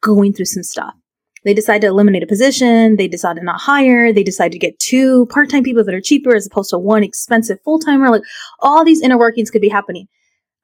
going 0.03 0.35
through 0.35 0.45
some 0.45 0.63
stuff 0.63 0.95
they 1.45 1.55
decide 1.55 1.81
to 1.83 1.87
eliminate 1.87 2.23
a 2.23 2.27
position. 2.27 2.97
They 2.97 3.09
decide 3.09 3.37
to 3.37 3.45
not 3.45 3.61
hire. 3.61 4.13
They 4.13 4.23
decide 4.23 4.53
to 4.53 4.59
get 4.59 4.79
two 4.79 5.27
part-time 5.27 5.63
people 5.63 5.85
that 5.85 5.95
are 5.95 6.01
cheaper 6.01 6.35
as 6.35 6.47
opposed 6.47 6.71
to 6.71 6.79
one 6.79 7.03
expensive 7.03 7.61
full-timer. 7.63 8.11
Like 8.11 8.23
all 8.61 8.85
these 8.85 9.03
inner 9.03 9.19
workings 9.19 9.51
could 9.51 9.63
be 9.63 9.69
happening. 9.69 10.09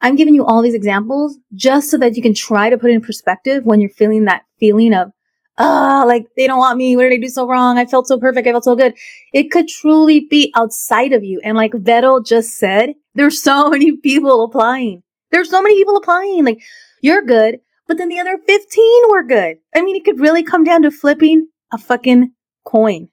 I'm 0.00 0.16
giving 0.16 0.34
you 0.34 0.44
all 0.44 0.60
these 0.60 0.74
examples 0.74 1.38
just 1.54 1.90
so 1.90 1.96
that 1.98 2.16
you 2.16 2.22
can 2.22 2.34
try 2.34 2.68
to 2.68 2.76
put 2.76 2.90
in 2.90 3.00
perspective 3.00 3.64
when 3.64 3.80
you're 3.80 3.90
feeling 3.90 4.24
that 4.24 4.42
feeling 4.60 4.92
of, 4.92 5.12
oh, 5.58 6.04
like 6.06 6.26
they 6.36 6.46
don't 6.46 6.58
want 6.58 6.76
me. 6.76 6.96
What 6.96 7.04
did 7.04 7.14
I 7.14 7.16
do 7.18 7.28
so 7.28 7.48
wrong? 7.48 7.78
I 7.78 7.86
felt 7.86 8.06
so 8.06 8.18
perfect. 8.18 8.46
I 8.46 8.50
felt 8.50 8.64
so 8.64 8.76
good. 8.76 8.94
It 9.32 9.50
could 9.50 9.68
truly 9.68 10.26
be 10.28 10.52
outside 10.56 11.12
of 11.12 11.24
you. 11.24 11.40
And 11.42 11.56
like 11.56 11.72
Vero 11.74 12.20
just 12.22 12.58
said, 12.58 12.94
there's 13.14 13.42
so 13.42 13.70
many 13.70 13.96
people 13.96 14.44
applying. 14.44 15.02
There's 15.30 15.50
so 15.50 15.62
many 15.62 15.76
people 15.76 15.96
applying. 15.96 16.44
Like 16.44 16.60
you're 17.00 17.22
good 17.22 17.60
but 17.86 17.98
then 17.98 18.08
the 18.08 18.18
other 18.18 18.38
15 18.38 19.02
were 19.10 19.22
good. 19.22 19.58
I 19.74 19.82
mean, 19.82 19.96
it 19.96 20.04
could 20.04 20.20
really 20.20 20.42
come 20.42 20.64
down 20.64 20.82
to 20.82 20.90
flipping 20.90 21.48
a 21.72 21.78
fucking 21.78 22.32
coin. 22.64 23.08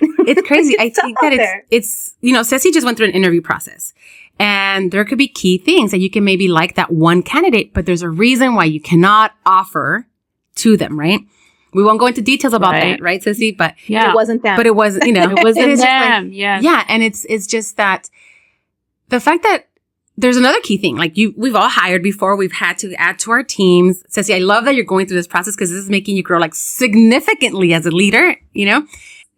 It's 0.00 0.42
crazy. 0.46 0.74
it's 0.78 0.98
I 0.98 1.02
think 1.02 1.18
that 1.20 1.32
it's, 1.32 1.52
it's, 1.70 2.14
you 2.20 2.32
know, 2.32 2.42
Ceci 2.42 2.70
just 2.70 2.84
went 2.84 2.96
through 2.96 3.08
an 3.08 3.12
interview 3.12 3.42
process 3.42 3.92
and 4.38 4.92
there 4.92 5.04
could 5.04 5.18
be 5.18 5.28
key 5.28 5.58
things 5.58 5.90
that 5.90 5.98
you 5.98 6.10
can 6.10 6.24
maybe 6.24 6.48
like 6.48 6.76
that 6.76 6.92
one 6.92 7.22
candidate, 7.22 7.74
but 7.74 7.86
there's 7.86 8.02
a 8.02 8.08
reason 8.10 8.54
why 8.54 8.64
you 8.64 8.80
cannot 8.80 9.32
offer 9.44 10.06
to 10.56 10.76
them, 10.76 10.98
right? 10.98 11.20
We 11.74 11.84
won't 11.84 12.00
go 12.00 12.06
into 12.06 12.22
details 12.22 12.54
about 12.54 12.72
right. 12.72 12.98
that, 12.98 13.02
right, 13.02 13.22
Ceci? 13.22 13.52
But 13.52 13.74
yeah, 13.86 14.10
it 14.10 14.14
wasn't 14.14 14.42
them. 14.42 14.56
But 14.56 14.66
it 14.66 14.74
was, 14.74 14.98
you 15.04 15.12
know, 15.12 15.30
it 15.30 15.44
wasn't 15.44 15.78
them. 15.78 16.26
Like, 16.28 16.34
yeah. 16.34 16.60
Yeah. 16.60 16.84
And 16.88 17.02
it's, 17.02 17.26
it's 17.28 17.46
just 17.46 17.76
that 17.76 18.08
the 19.08 19.20
fact 19.20 19.42
that 19.42 19.67
there's 20.18 20.36
another 20.36 20.60
key 20.62 20.76
thing. 20.76 20.96
Like 20.96 21.16
you, 21.16 21.32
we've 21.36 21.54
all 21.54 21.68
hired 21.68 22.02
before. 22.02 22.34
We've 22.34 22.52
had 22.52 22.76
to 22.78 22.92
add 22.94 23.20
to 23.20 23.30
our 23.30 23.44
teams. 23.44 24.02
Ceci, 24.08 24.34
I 24.34 24.38
love 24.38 24.64
that 24.64 24.74
you're 24.74 24.84
going 24.84 25.06
through 25.06 25.16
this 25.16 25.28
process 25.28 25.54
because 25.54 25.70
this 25.70 25.78
is 25.78 25.88
making 25.88 26.16
you 26.16 26.24
grow 26.24 26.40
like 26.40 26.56
significantly 26.56 27.72
as 27.72 27.86
a 27.86 27.92
leader. 27.92 28.34
You 28.52 28.66
know, 28.66 28.86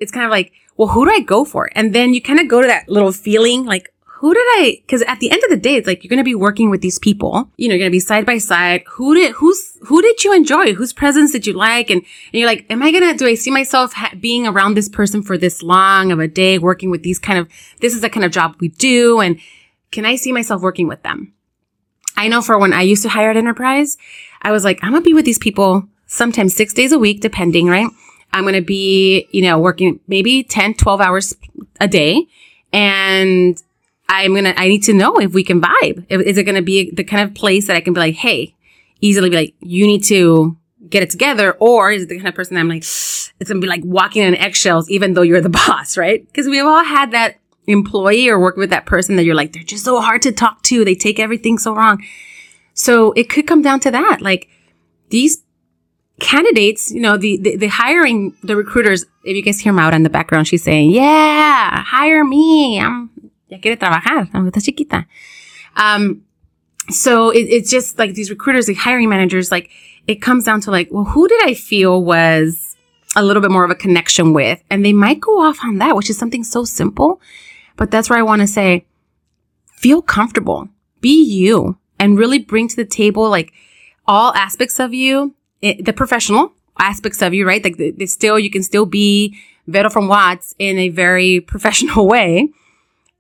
it's 0.01 0.11
kind 0.11 0.25
of 0.25 0.31
like, 0.31 0.53
well, 0.79 0.89
who 0.89 1.05
do 1.05 1.13
I 1.13 1.21
go 1.21 1.45
for? 1.45 1.71
And 1.75 1.95
then 1.95 2.15
you 2.15 2.23
kind 2.23 2.41
of 2.41 2.49
go 2.49 2.63
to 2.63 2.67
that 2.67 2.89
little 2.89 3.13
feeling 3.13 3.67
like, 3.67 3.93
who 4.05 4.33
did 4.33 4.41
I, 4.41 4.83
cause 4.89 5.03
at 5.03 5.19
the 5.21 5.31
end 5.31 5.43
of 5.45 5.51
the 5.51 5.57
day, 5.57 5.77
it's 5.77 5.87
like, 5.87 6.03
you're 6.03 6.09
going 6.11 6.19
to 6.19 6.25
be 6.25 6.35
working 6.35 6.71
with 6.71 6.81
these 6.81 6.99
people. 6.99 7.51
You 7.57 7.69
know, 7.69 7.75
you're 7.75 7.81
going 7.81 7.91
to 7.91 7.95
be 7.95 8.01
side 8.01 8.25
by 8.25 8.39
side. 8.39 8.83
Who 8.87 9.15
did, 9.15 9.33
who's, 9.33 9.79
who 9.83 10.01
did 10.01 10.25
you 10.25 10.35
enjoy? 10.35 10.75
Whose 10.75 10.93
presence 10.93 11.33
did 11.33 11.47
you 11.47 11.53
like? 11.55 11.91
And, 11.91 12.03
and 12.03 12.41
you're 12.41 12.47
like, 12.47 12.67
am 12.71 12.83
I 12.83 12.91
going 12.91 13.11
to, 13.11 13.17
do 13.17 13.27
I 13.27 13.35
see 13.35 13.51
myself 13.51 13.93
ha- 13.93 14.13
being 14.19 14.47
around 14.47 14.75
this 14.75 14.89
person 14.89 15.23
for 15.23 15.37
this 15.37 15.63
long 15.63 16.13
of 16.13 16.21
a 16.21 16.29
day, 16.29 16.59
working 16.59 16.91
with 16.91 17.03
these 17.03 17.19
kind 17.19 17.39
of, 17.39 17.49
this 17.81 17.95
is 17.95 18.01
the 18.01 18.11
kind 18.11 18.25
of 18.25 18.33
job 18.33 18.57
we 18.61 18.69
do. 18.69 19.21
And, 19.21 19.39
can 19.91 20.05
I 20.05 20.17
see 20.17 20.33
myself 20.33 20.63
working 20.63 20.89
with 20.89 21.03
them? 21.03 21.33
I 22.17 22.29
know 22.29 22.43
for 22.43 22.59
when 22.59 22.73
I 22.73 22.83
used 22.83 23.03
to 23.03 23.09
hire 23.09 23.31
at 23.31 23.37
enterprise, 23.37 23.97
I 24.43 24.53
was 24.53 24.65
like, 24.65 24.79
I'm 24.83 24.91
going 24.91 25.03
to 25.03 25.09
be 25.09 25.15
with 25.15 25.25
these 25.25 25.39
people 25.39 25.89
sometimes 26.07 26.55
six 26.55 26.75
days 26.75 26.93
a 26.93 26.99
week, 26.99 27.21
depending, 27.21 27.67
right? 27.67 27.89
I'm 28.33 28.45
going 28.45 28.55
to 28.55 28.61
be, 28.61 29.27
you 29.31 29.43
know, 29.43 29.59
working 29.59 30.01
maybe 30.07 30.43
10, 30.43 30.75
12 30.75 31.01
hours 31.01 31.37
a 31.81 31.89
day. 31.89 32.27
And 32.73 33.61
I'm 34.09 34.33
going 34.33 34.45
to, 34.45 34.59
I 34.59 34.69
need 34.69 34.83
to 34.85 34.93
know 34.93 35.19
if 35.19 35.33
we 35.33 35.43
can 35.43 35.61
vibe. 35.61 36.05
Is 36.11 36.39
it 36.39 36.45
going 36.45 36.57
to 36.57 36.63
be 36.63 36.91
the 36.91 37.05
kind 37.05 37.23
of 37.29 37.35
place 37.35 37.67
that 37.67 37.77
I 37.77 37.81
can 37.81 37.95
be 37.95 38.01
like, 38.01 38.15
Hey, 38.15 38.55
easily 39.01 39.31
be 39.31 39.37
like, 39.37 39.55
you 39.61 39.87
need 39.87 40.05
to 40.05 40.57
get 40.89 41.03
it 41.03 41.11
together? 41.11 41.53
Or 41.53 41.91
is 41.91 42.03
it 42.03 42.09
the 42.09 42.17
kind 42.17 42.29
of 42.29 42.35
person 42.35 42.57
I'm 42.57 42.69
like, 42.69 42.83
it's 42.83 43.49
gonna 43.49 43.61
be 43.61 43.67
like 43.67 43.83
walking 43.85 44.25
on 44.25 44.35
eggshells, 44.35 44.91
even 44.91 45.15
though 45.15 45.23
you're 45.23 45.41
the 45.41 45.49
boss, 45.67 45.97
right? 45.97 46.27
Because 46.27 46.47
we've 46.47 46.65
all 46.65 46.85
had 46.85 47.13
that 47.13 47.37
employee 47.71 48.29
or 48.29 48.39
work 48.39 48.57
with 48.57 48.71
that 48.71 48.87
person 48.87 49.17
that 49.17 49.25
you're 49.25 49.35
like, 49.35 49.53
they're 49.53 49.63
just 49.63 49.85
so 49.85 50.01
hard 50.01 50.23
to 50.23 50.33
talk 50.33 50.63
to. 50.65 50.85
They 50.85 50.95
take 50.95 51.19
everything 51.19 51.59
so 51.59 51.75
wrong. 51.75 52.03
So 52.75 53.13
it 53.13 53.29
could 53.29 53.47
come 53.47 53.63
down 53.63 53.81
to 53.81 53.91
that. 53.91 54.21
Like 54.21 54.49
these 55.11 55.43
candidates, 56.21 56.91
you 56.91 57.01
know, 57.01 57.17
the, 57.17 57.39
the, 57.39 57.57
the 57.57 57.67
hiring, 57.69 58.37
the 58.43 58.57
recruiters, 58.57 59.05
if 59.25 59.37
you 59.37 59.43
guys 59.43 59.61
hear 59.61 59.79
out 59.79 59.95
in 59.95 60.03
the 60.03 60.11
background, 60.11 60.47
she's 60.47 60.63
saying, 60.63 60.91
yeah, 60.91 61.83
hire 61.83 62.25
me. 62.25 62.81
I'm, 62.81 63.11
ya 63.49 63.59
quiere 63.59 63.77
trabajar. 63.77 64.29
I'm 64.33 64.51
está 64.51 64.63
chiquita. 64.63 65.07
Um, 65.77 66.23
so 66.89 67.31
it, 67.31 67.41
it's 67.41 67.71
just 67.71 67.99
like 67.99 68.15
these 68.15 68.31
recruiters, 68.31 68.67
the 68.67 68.75
hiring 68.75 69.09
managers, 69.09 69.51
like 69.51 69.71
it 70.07 70.17
comes 70.17 70.45
down 70.45 70.61
to 70.63 70.71
like, 70.71 70.89
well, 70.91 71.05
who 71.05 71.29
did 71.29 71.43
I 71.45 71.55
feel 71.55 72.03
was 72.03 72.77
a 73.17 73.23
little 73.23 73.43
bit 73.43 73.51
more 73.51 73.65
of 73.65 73.71
a 73.71 73.75
connection 73.75 74.33
with? 74.33 74.63
And 74.71 74.85
they 74.85 74.93
might 74.93 75.21
go 75.21 75.41
off 75.41 75.59
on 75.63 75.79
that, 75.79 75.97
which 75.97 76.11
is 76.11 76.19
something 76.19 76.45
so 76.45 76.65
simple. 76.65 77.21
But 77.81 77.91
that's 77.91 78.11
where 78.11 78.19
I 78.19 78.23
want 78.23 78.43
to 78.43 78.47
say, 78.47 78.85
feel 79.73 80.03
comfortable, 80.03 80.69
be 81.01 81.25
you 81.25 81.79
and 81.99 82.19
really 82.19 82.39
bring 82.39 82.69
to 82.69 82.77
the 82.77 82.85
table 82.85 83.31
like 83.31 83.55
all 84.07 84.35
aspects 84.35 84.79
of 84.79 84.93
you 84.93 85.35
it, 85.63 85.87
the 85.87 85.95
professional 85.95 86.53
aspects 86.79 87.23
of 87.23 87.33
you, 87.33 87.47
right? 87.47 87.65
Like 87.65 87.79
the, 87.79 87.91
the 87.93 88.05
still, 88.05 88.39
you 88.39 88.51
can 88.51 88.63
still 88.63 88.85
be 88.85 89.35
Vero 89.67 89.89
from 89.89 90.09
Watts 90.09 90.55
in 90.59 90.79
a 90.79 90.91
very 90.91 91.41
professional 91.53 92.07
way, 92.07 92.51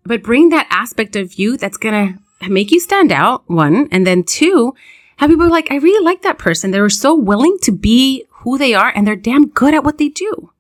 but 0.04 0.22
bring 0.22 0.50
that 0.50 0.68
aspect 0.68 1.16
of 1.16 1.38
you 1.38 1.56
that's 1.56 1.78
going 1.78 2.18
to 2.42 2.50
make 2.50 2.70
you 2.70 2.80
stand 2.80 3.12
out. 3.12 3.48
One. 3.48 3.88
And 3.90 4.06
then 4.06 4.24
two, 4.24 4.74
have 5.16 5.30
people 5.30 5.48
like, 5.48 5.70
I 5.70 5.76
really 5.76 6.04
like 6.04 6.20
that 6.20 6.36
person. 6.36 6.70
They 6.70 6.82
were 6.82 6.90
so 6.90 7.14
willing 7.14 7.56
to 7.62 7.72
be 7.72 8.26
who 8.28 8.58
they 8.58 8.74
are 8.74 8.92
and 8.94 9.06
they're 9.06 9.16
damn 9.16 9.48
good 9.48 9.72
at 9.72 9.84
what 9.84 9.96
they 9.96 10.10
do. 10.10 10.52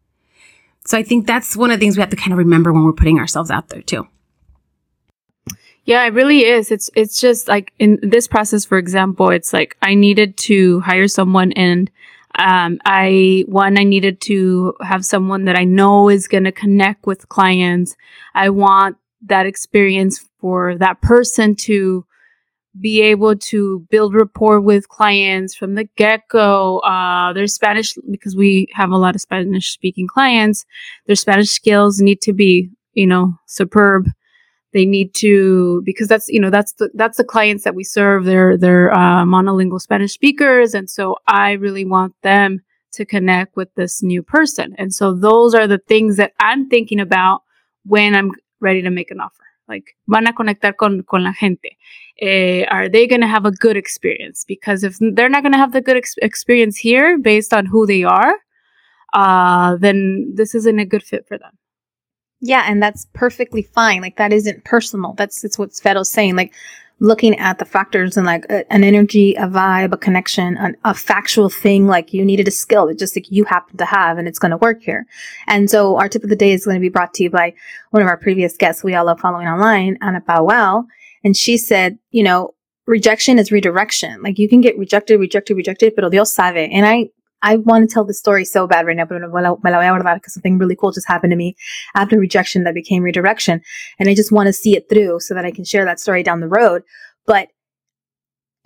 So 0.90 0.98
I 0.98 1.04
think 1.04 1.24
that's 1.24 1.56
one 1.56 1.70
of 1.70 1.78
the 1.78 1.84
things 1.84 1.96
we 1.96 2.00
have 2.00 2.10
to 2.10 2.16
kind 2.16 2.32
of 2.32 2.38
remember 2.38 2.72
when 2.72 2.82
we're 2.82 2.92
putting 2.92 3.20
ourselves 3.20 3.48
out 3.48 3.68
there 3.68 3.80
too. 3.80 4.08
Yeah, 5.84 6.04
it 6.04 6.14
really 6.14 6.44
is. 6.44 6.72
It's 6.72 6.90
it's 6.96 7.20
just 7.20 7.46
like 7.46 7.72
in 7.78 8.00
this 8.02 8.26
process, 8.26 8.64
for 8.64 8.76
example, 8.76 9.30
it's 9.30 9.52
like 9.52 9.76
I 9.82 9.94
needed 9.94 10.36
to 10.38 10.80
hire 10.80 11.06
someone 11.06 11.52
and 11.52 11.92
um, 12.34 12.80
I 12.84 13.44
one 13.46 13.78
I 13.78 13.84
needed 13.84 14.20
to 14.22 14.74
have 14.82 15.04
someone 15.04 15.44
that 15.44 15.56
I 15.56 15.62
know 15.62 16.08
is 16.08 16.26
going 16.26 16.42
to 16.42 16.50
connect 16.50 17.06
with 17.06 17.28
clients. 17.28 17.94
I 18.34 18.50
want 18.50 18.96
that 19.26 19.46
experience 19.46 20.26
for 20.40 20.76
that 20.78 21.00
person 21.02 21.54
to 21.54 22.04
be 22.78 23.00
able 23.02 23.36
to 23.36 23.80
build 23.90 24.14
rapport 24.14 24.60
with 24.60 24.88
clients 24.88 25.54
from 25.54 25.74
the 25.74 25.84
get 25.96 26.28
go. 26.28 26.78
Uh, 26.80 27.32
their 27.32 27.46
Spanish, 27.46 27.94
because 28.10 28.36
we 28.36 28.68
have 28.72 28.90
a 28.90 28.96
lot 28.96 29.14
of 29.14 29.20
Spanish 29.20 29.70
speaking 29.70 30.06
clients, 30.06 30.64
their 31.06 31.16
Spanish 31.16 31.50
skills 31.50 32.00
need 32.00 32.20
to 32.22 32.32
be, 32.32 32.70
you 32.94 33.06
know, 33.06 33.34
superb. 33.46 34.08
They 34.72 34.84
need 34.84 35.14
to 35.16 35.82
because 35.84 36.06
that's 36.06 36.28
you 36.28 36.40
know 36.40 36.50
that's 36.50 36.74
the 36.74 36.90
that's 36.94 37.16
the 37.16 37.24
clients 37.24 37.64
that 37.64 37.74
we 37.74 37.82
serve. 37.82 38.24
They're 38.24 38.56
they're 38.56 38.92
uh, 38.92 39.24
monolingual 39.24 39.80
spanish 39.80 40.12
speakers 40.12 40.74
and 40.74 40.88
so 40.88 41.16
i 41.26 41.52
really 41.52 41.84
want 41.84 42.14
them 42.22 42.60
to 42.92 43.04
connect 43.04 43.56
with 43.56 43.74
this 43.74 44.02
new 44.02 44.22
person. 44.22 44.74
And 44.78 44.94
so 44.94 45.12
those 45.14 45.54
are 45.54 45.66
the 45.66 45.78
things 45.78 46.16
that 46.18 46.34
i'm 46.38 46.68
thinking 46.68 47.00
about 47.00 47.42
when 47.84 48.14
i'm 48.14 48.30
ready 48.60 48.82
to 48.82 48.90
make 48.90 49.10
an 49.10 49.20
offer 49.20 49.49
like 49.70 49.96
van 50.06 50.26
a 50.26 50.34
conectar 50.34 50.76
con 50.76 51.02
con 51.04 51.24
la 51.24 51.32
gente. 51.32 51.78
Uh, 52.22 52.66
are 52.68 52.90
they 52.90 53.06
going 53.06 53.22
to 53.22 53.26
have 53.26 53.46
a 53.46 53.50
good 53.50 53.78
experience? 53.78 54.44
Because 54.46 54.84
if 54.84 54.98
they're 55.14 55.30
not 55.30 55.42
going 55.42 55.52
to 55.52 55.58
have 55.58 55.72
the 55.72 55.80
good 55.80 55.96
ex- 55.96 56.16
experience 56.20 56.76
here 56.76 57.16
based 57.16 57.54
on 57.54 57.64
who 57.64 57.86
they 57.86 58.04
are 58.04 58.34
uh, 59.12 59.76
then 59.76 60.32
this 60.34 60.54
isn't 60.54 60.78
a 60.78 60.84
good 60.84 61.02
fit 61.02 61.26
for 61.26 61.38
them 61.38 61.52
yeah, 62.40 62.64
and 62.66 62.82
that's 62.82 63.06
perfectly 63.12 63.62
fine. 63.62 64.00
Like 64.00 64.16
that 64.16 64.32
isn't 64.32 64.64
personal. 64.64 65.12
That's 65.14 65.42
that's 65.42 65.58
what 65.58 65.78
Vero's 65.82 66.10
saying. 66.10 66.36
Like 66.36 66.54
looking 66.98 67.38
at 67.38 67.58
the 67.58 67.64
factors 67.64 68.16
and 68.16 68.26
like 68.26 68.44
a, 68.50 68.70
an 68.72 68.84
energy, 68.84 69.34
a 69.34 69.46
vibe, 69.46 69.92
a 69.92 69.96
connection, 69.96 70.56
an, 70.58 70.76
a 70.84 70.94
factual 70.94 71.48
thing. 71.48 71.86
Like 71.86 72.12
you 72.12 72.24
needed 72.24 72.48
a 72.48 72.50
skill 72.50 72.86
that 72.86 72.98
just 72.98 73.14
like 73.16 73.30
you 73.30 73.44
happen 73.44 73.76
to 73.76 73.84
have, 73.84 74.16
and 74.16 74.26
it's 74.26 74.38
going 74.38 74.50
to 74.50 74.56
work 74.56 74.82
here. 74.82 75.06
And 75.46 75.70
so 75.70 75.96
our 75.98 76.08
tip 76.08 76.24
of 76.24 76.30
the 76.30 76.36
day 76.36 76.52
is 76.52 76.64
going 76.64 76.76
to 76.76 76.80
be 76.80 76.88
brought 76.88 77.12
to 77.14 77.22
you 77.22 77.30
by 77.30 77.54
one 77.90 78.02
of 78.02 78.08
our 78.08 78.16
previous 78.16 78.56
guests 78.56 78.82
we 78.82 78.94
all 78.94 79.06
love 79.06 79.20
following 79.20 79.46
online, 79.46 79.98
Anna 80.00 80.20
Powell, 80.20 80.86
and 81.24 81.36
she 81.36 81.56
said, 81.56 81.98
you 82.10 82.22
know. 82.22 82.54
Rejection 82.86 83.38
is 83.38 83.52
redirection. 83.52 84.20
Like 84.20 84.36
you 84.36 84.48
can 84.48 84.60
get 84.60 84.76
rejected, 84.76 85.20
rejected, 85.20 85.54
rejected, 85.54 85.94
pero 85.94 86.08
Dios 86.08 86.32
sabe. 86.32 86.68
And 86.72 86.84
I 86.84 87.10
I 87.42 87.56
want 87.56 87.88
to 87.88 87.92
tell 87.92 88.04
the 88.04 88.14
story 88.14 88.44
so 88.44 88.66
bad 88.66 88.86
right 88.86 88.96
now, 88.96 89.06
but 89.06 89.20
me 89.20 89.26
la, 89.28 89.54
voy 89.54 89.68
a 89.68 89.72
guardar 89.72 90.16
because 90.16 90.34
something 90.34 90.58
really 90.58 90.76
cool 90.76 90.92
just 90.92 91.08
happened 91.08 91.30
to 91.30 91.36
me 91.36 91.56
after 91.94 92.18
rejection 92.18 92.64
that 92.64 92.74
became 92.74 93.02
redirection. 93.02 93.62
And 93.98 94.08
I 94.08 94.14
just 94.14 94.32
want 94.32 94.46
to 94.48 94.52
see 94.52 94.76
it 94.76 94.88
through 94.88 95.20
so 95.20 95.34
that 95.34 95.44
I 95.44 95.50
can 95.50 95.64
share 95.64 95.84
that 95.84 96.00
story 96.00 96.22
down 96.22 96.40
the 96.40 96.48
road. 96.48 96.82
But, 97.26 97.48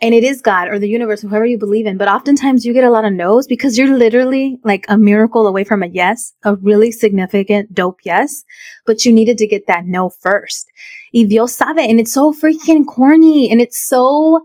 and 0.00 0.12
it 0.12 0.24
is 0.24 0.40
God 0.40 0.68
or 0.68 0.78
the 0.78 0.88
universe, 0.88 1.22
whoever 1.22 1.46
you 1.46 1.56
believe 1.56 1.86
in, 1.86 1.96
but 1.96 2.08
oftentimes 2.08 2.64
you 2.64 2.72
get 2.72 2.84
a 2.84 2.90
lot 2.90 3.04
of 3.04 3.12
no's 3.12 3.46
because 3.46 3.78
you're 3.78 3.96
literally 3.96 4.58
like 4.64 4.84
a 4.88 4.98
miracle 4.98 5.46
away 5.46 5.62
from 5.62 5.82
a 5.82 5.86
yes, 5.86 6.32
a 6.42 6.56
really 6.56 6.90
significant, 6.90 7.72
dope 7.72 8.00
yes, 8.04 8.42
but 8.86 9.04
you 9.04 9.12
needed 9.12 9.38
to 9.38 9.46
get 9.46 9.66
that 9.68 9.86
no 9.86 10.10
first. 10.10 10.66
Y 11.14 11.22
Dios 11.22 11.56
sabe, 11.56 11.78
and 11.78 12.00
it's 12.00 12.12
so 12.12 12.32
freaking 12.32 12.84
corny 12.84 13.50
and 13.50 13.60
it's 13.60 13.86
so 13.86 14.44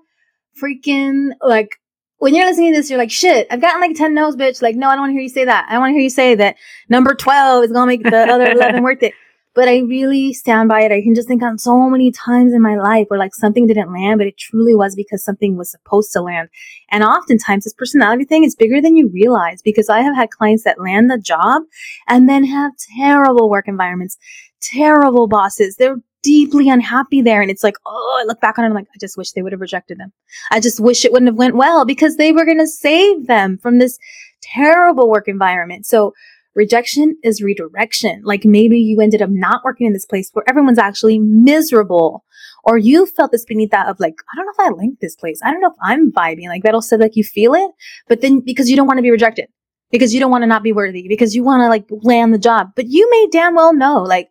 freaking 0.62 1.30
like 1.42 1.80
when 2.20 2.36
you're 2.36 2.46
listening 2.46 2.74
to 2.74 2.80
this, 2.80 2.90
you're 2.90 3.00
like, 3.00 3.12
shit, 3.12 3.48
I've 3.50 3.62
gotten 3.62 3.82
like 3.82 3.96
10 3.96 4.14
no's, 4.14 4.36
bitch. 4.36 4.62
Like, 4.62 4.76
no, 4.76 4.90
I 4.90 4.92
don't 4.92 5.02
want 5.02 5.10
to 5.12 5.14
hear 5.14 5.22
you 5.22 5.30
say 5.30 5.46
that. 5.46 5.66
I 5.70 5.80
want 5.80 5.90
to 5.90 5.94
hear 5.94 6.04
you 6.04 6.10
say 6.10 6.36
that 6.36 6.58
number 6.90 7.16
12 7.16 7.64
is 7.64 7.72
going 7.72 7.84
to 7.84 7.88
make 7.88 8.04
the 8.04 8.32
other 8.32 8.52
11 8.52 8.84
worth 8.84 9.02
it. 9.04 9.14
But 9.56 9.68
I 9.68 9.80
really 9.80 10.32
stand 10.34 10.70
by 10.70 10.82
it. 10.82 10.92
I 10.92 11.02
can 11.02 11.16
just 11.16 11.28
think 11.28 11.42
on 11.42 11.58
so 11.58 11.90
many 11.90 12.12
times 12.12 12.54
in 12.54 12.62
my 12.62 12.76
life 12.76 13.08
where 13.08 13.20
like 13.20 13.34
something 13.34 13.66
didn't 13.68 13.92
land, 13.92 14.20
but 14.20 14.28
it 14.28 14.38
truly 14.38 14.76
was 14.76 14.96
because 14.96 15.24
something 15.24 15.58
was 15.58 15.72
supposed 15.72 16.14
to 16.14 16.22
land. 16.22 16.50
And 16.92 17.04
oftentimes 17.04 17.64
this 17.64 17.74
personality 17.74 18.26
thing 18.26 18.44
is 18.44 18.56
bigger 18.56 18.82
than 18.82 18.96
you 18.96 19.10
realize 19.10 19.62
because 19.62 19.90
I 19.90 20.02
have 20.02 20.16
had 20.16 20.30
clients 20.30 20.66
that 20.66 20.80
land 20.80 21.10
the 21.10 21.18
job 21.18 21.64
and 22.08 22.30
then 22.30 22.44
have 22.46 22.74
terrible 22.98 23.50
work 23.50 23.68
environments, 23.68 24.18
terrible 24.62 25.28
bosses. 25.28 25.78
They're 25.78 25.98
deeply 26.22 26.70
unhappy 26.70 27.22
there. 27.22 27.42
And 27.42 27.50
it's 27.50 27.64
like, 27.64 27.76
oh, 27.86 28.20
I 28.22 28.26
look 28.26 28.42
back 28.42 28.58
on 28.58 28.66
it. 28.66 28.68
I'm 28.68 28.74
like, 28.74 28.88
I 28.94 28.98
just 29.00 29.18
wish 29.18 29.32
they 29.32 29.42
would 29.42 29.52
have 29.52 29.62
rejected 29.62 29.98
them. 29.98 30.12
I 30.52 30.60
just 30.60 30.80
wish 30.80 31.06
it 31.06 31.12
wouldn't 31.12 31.30
have 31.30 31.38
went 31.38 31.56
well 31.56 31.86
because 31.86 32.18
they 32.18 32.32
were 32.32 32.46
going 32.46 32.60
to 32.60 32.68
save 32.68 33.28
them 33.28 33.58
from 33.58 33.80
this 33.80 33.98
terrible 34.42 35.10
work 35.10 35.28
environment. 35.28 35.86
So 35.86 36.14
rejection 36.56 37.18
is 37.24 37.42
redirection. 37.42 38.22
Like 38.24 38.46
maybe 38.46 38.80
you 38.80 39.02
ended 39.02 39.22
up 39.22 39.30
not 39.30 39.64
working 39.64 39.88
in 39.88 39.94
this 39.94 40.06
place 40.06 40.30
where 40.34 40.48
everyone's 40.48 40.80
actually 40.80 41.20
miserable. 41.20 42.26
Or 42.66 42.78
you 42.78 43.06
felt 43.06 43.32
this 43.32 43.46
benita 43.46 43.88
of 43.88 44.00
like, 44.00 44.16
I 44.32 44.36
don't 44.36 44.46
know 44.46 44.52
if 44.52 44.60
I 44.60 44.76
like 44.76 45.00
this 45.00 45.16
place. 45.16 45.40
I 45.44 45.52
don't 45.52 45.62
know 45.62 45.70
if 45.70 45.78
I'm 45.82 46.12
vibing. 46.12 46.48
Like 46.48 46.64
that'll 46.64 46.82
say 46.82 46.98
like 46.98 47.16
you 47.16 47.24
feel 47.24 47.54
it, 47.54 47.72
but 48.08 48.22
then 48.22 48.42
because 48.42 48.70
you 48.70 48.76
don't 48.76 48.88
want 48.88 48.98
to 48.98 49.04
be 49.04 49.12
rejected, 49.12 49.48
because 49.92 50.14
you 50.14 50.20
don't 50.20 50.32
want 50.32 50.42
to 50.42 50.48
not 50.48 50.64
be 50.64 50.74
worthy, 50.74 51.08
because 51.08 51.34
you 51.34 51.44
want 51.44 51.62
to 51.62 51.70
like 51.70 51.86
land 52.04 52.34
the 52.34 52.38
job, 52.38 52.72
but 52.76 52.88
you 52.88 53.10
may 53.10 53.28
damn 53.32 53.56
well 53.56 53.74
know 53.74 54.04
like, 54.04 54.30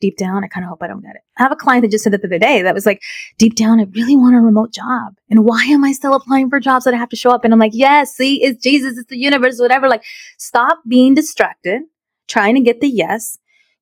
deep 0.00 0.16
down, 0.16 0.44
I 0.44 0.48
kind 0.48 0.64
of 0.64 0.70
hope 0.70 0.82
I 0.82 0.86
don't 0.86 1.02
get 1.02 1.14
it. 1.14 1.22
I 1.38 1.42
have 1.42 1.52
a 1.52 1.56
client 1.56 1.82
that 1.82 1.90
just 1.90 2.04
said 2.04 2.12
that 2.12 2.22
the 2.22 2.28
other 2.28 2.38
day 2.38 2.62
that 2.62 2.74
was 2.74 2.86
like, 2.86 3.02
deep 3.38 3.54
down, 3.54 3.80
I 3.80 3.84
really 3.84 4.16
want 4.16 4.34
a 4.34 4.40
remote 4.40 4.72
job. 4.72 5.14
And 5.28 5.44
why 5.44 5.64
am 5.64 5.84
I 5.84 5.92
still 5.92 6.14
applying 6.14 6.50
for 6.50 6.60
jobs 6.60 6.84
that 6.84 6.94
I 6.94 6.96
have 6.96 7.08
to 7.10 7.16
show 7.16 7.30
up? 7.30 7.44
And 7.44 7.52
I'm 7.52 7.60
like, 7.60 7.74
yes, 7.74 8.14
see, 8.14 8.42
it's 8.42 8.62
Jesus, 8.62 8.98
it's 8.98 9.08
the 9.08 9.18
universe, 9.18 9.60
whatever. 9.60 9.88
Like, 9.88 10.02
stop 10.38 10.80
being 10.88 11.14
distracted, 11.14 11.82
trying 12.28 12.54
to 12.54 12.60
get 12.60 12.80
the 12.80 12.88
yes, 12.88 13.38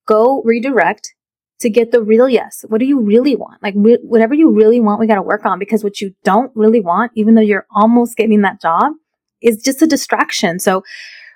go 0.06 0.42
redirect 0.44 1.14
to 1.60 1.70
get 1.70 1.90
the 1.90 2.02
real 2.02 2.28
yes. 2.28 2.64
What 2.68 2.78
do 2.78 2.86
you 2.86 3.00
really 3.00 3.34
want? 3.34 3.62
Like, 3.62 3.74
re- 3.76 3.98
whatever 4.02 4.34
you 4.34 4.50
really 4.50 4.80
want, 4.80 5.00
we 5.00 5.06
got 5.06 5.16
to 5.16 5.22
work 5.22 5.44
on 5.44 5.58
because 5.58 5.82
what 5.82 6.00
you 6.00 6.14
don't 6.24 6.52
really 6.54 6.80
want, 6.80 7.12
even 7.14 7.34
though 7.34 7.42
you're 7.42 7.66
almost 7.74 8.16
getting 8.16 8.42
that 8.42 8.60
job, 8.60 8.92
is 9.40 9.62
just 9.62 9.82
a 9.82 9.86
distraction. 9.86 10.58
So, 10.58 10.82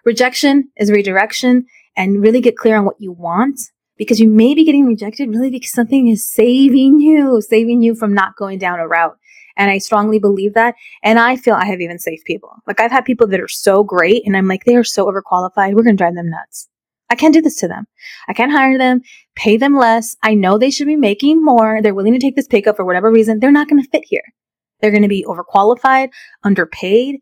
rejection 0.05 0.71
is 0.77 0.91
redirection 0.91 1.67
and 1.97 2.21
really 2.21 2.41
get 2.41 2.57
clear 2.57 2.77
on 2.77 2.85
what 2.85 3.01
you 3.01 3.13
want 3.13 3.61
because 4.03 4.21
you 4.21 4.29
may 4.29 4.55
be 4.55 4.65
getting 4.65 4.87
rejected 4.87 5.31
really 5.31 5.51
because 5.51 5.73
something 5.73 6.09
is 6.09 6.29
saving 6.29 7.01
you, 7.01 7.41
saving 7.41 7.83
you 7.83 7.95
from 7.95 8.15
not 8.15 8.37
going 8.37 8.59
down 8.59 8.81
a 8.81 8.89
route. 8.89 9.17
And 9.57 9.71
I 9.71 9.79
strongly 9.79 10.19
believe 10.19 10.55
that. 10.55 10.75
And 11.03 11.19
I 11.19 11.37
feel 11.37 11.55
I 11.55 11.67
have 11.67 11.81
even 11.81 11.99
saved 11.99 12.25
people. 12.25 12.51
Like 12.67 12.81
I've 12.81 12.91
had 12.91 13.05
people 13.05 13.27
that 13.29 13.41
are 13.41 13.49
so 13.49 13.85
great 13.85 14.23
and 14.27 14.37
I'm 14.37 14.49
like, 14.49 14.65
they 14.65 14.77
are 14.77 14.85
so 14.85 15.07
overqualified. 15.07 15.75
We're 15.75 15.83
going 15.83 15.97
to 15.97 16.03
drive 16.03 16.15
them 16.15 16.31
nuts. 16.31 16.69
I 17.11 17.15
can't 17.15 17.35
do 17.35 17.43
this 17.43 17.57
to 17.57 17.69
them. 17.69 17.87
I 18.27 18.33
can't 18.33 18.53
hire 18.53 18.79
them, 18.79 19.03
pay 19.37 19.59
them 19.59 19.77
less. 19.77 20.17
I 20.23 20.35
know 20.35 20.57
they 20.57 20.71
should 20.71 20.87
be 20.87 20.97
making 20.97 21.45
more. 21.45 21.83
They're 21.83 21.95
willing 21.95 22.15
to 22.15 22.19
take 22.19 22.37
this 22.37 22.49
pay 22.49 22.63
cut 22.63 22.77
for 22.77 22.87
whatever 22.87 23.11
reason. 23.11 23.39
They're 23.39 23.53
not 23.53 23.69
going 23.69 23.83
to 23.83 23.89
fit 23.91 24.05
here. 24.07 24.25
They're 24.81 24.91
going 24.91 25.03
to 25.03 25.09
be 25.09 25.25
overqualified, 25.29 26.09
underpaid, 26.43 27.21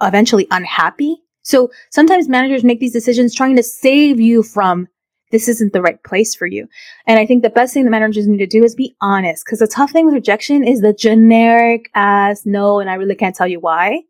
eventually 0.00 0.46
unhappy. 0.50 1.18
So 1.42 1.70
sometimes 1.90 2.28
managers 2.28 2.64
make 2.64 2.80
these 2.80 2.92
decisions 2.92 3.34
trying 3.34 3.56
to 3.56 3.62
save 3.62 4.18
you 4.18 4.42
from 4.42 4.88
this 5.30 5.48
isn't 5.48 5.72
the 5.72 5.82
right 5.82 6.02
place 6.04 6.34
for 6.34 6.46
you. 6.46 6.66
And 7.06 7.18
I 7.18 7.26
think 7.26 7.42
the 7.42 7.50
best 7.50 7.74
thing 7.74 7.84
the 7.84 7.90
managers 7.90 8.26
need 8.26 8.38
to 8.38 8.46
do 8.46 8.64
is 8.64 8.74
be 8.74 8.94
honest. 9.00 9.46
Cause 9.46 9.60
the 9.60 9.66
tough 9.66 9.92
thing 9.92 10.06
with 10.06 10.14
rejection 10.14 10.64
is 10.64 10.80
the 10.80 10.92
generic 10.92 11.90
ass 11.94 12.42
no, 12.44 12.80
and 12.80 12.90
I 12.90 12.94
really 12.94 13.14
can't 13.14 13.34
tell 13.34 13.48
you 13.48 13.60
why. 13.60 14.02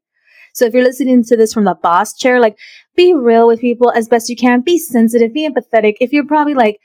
So 0.53 0.65
if 0.65 0.75
you're 0.75 0.85
listening 0.85 1.25
to 1.25 1.37
this 1.37 1.53
from 1.53 1.65
the 1.65 1.75
boss 1.75 2.17
chair, 2.17 2.41
like 2.41 2.59
be 2.97 3.15
real 3.15 3.47
with 3.47 3.61
people 3.61 3.91
as 3.93 4.09
best 4.09 4.29
you 4.29 4.37
can. 4.37 4.63
Be 4.63 4.79
sensitive, 4.79 5.33
be 5.33 5.49
empathetic. 5.49 5.95
If 6.01 6.13
you're 6.13 6.27
probably 6.27 6.55
like 6.55 6.81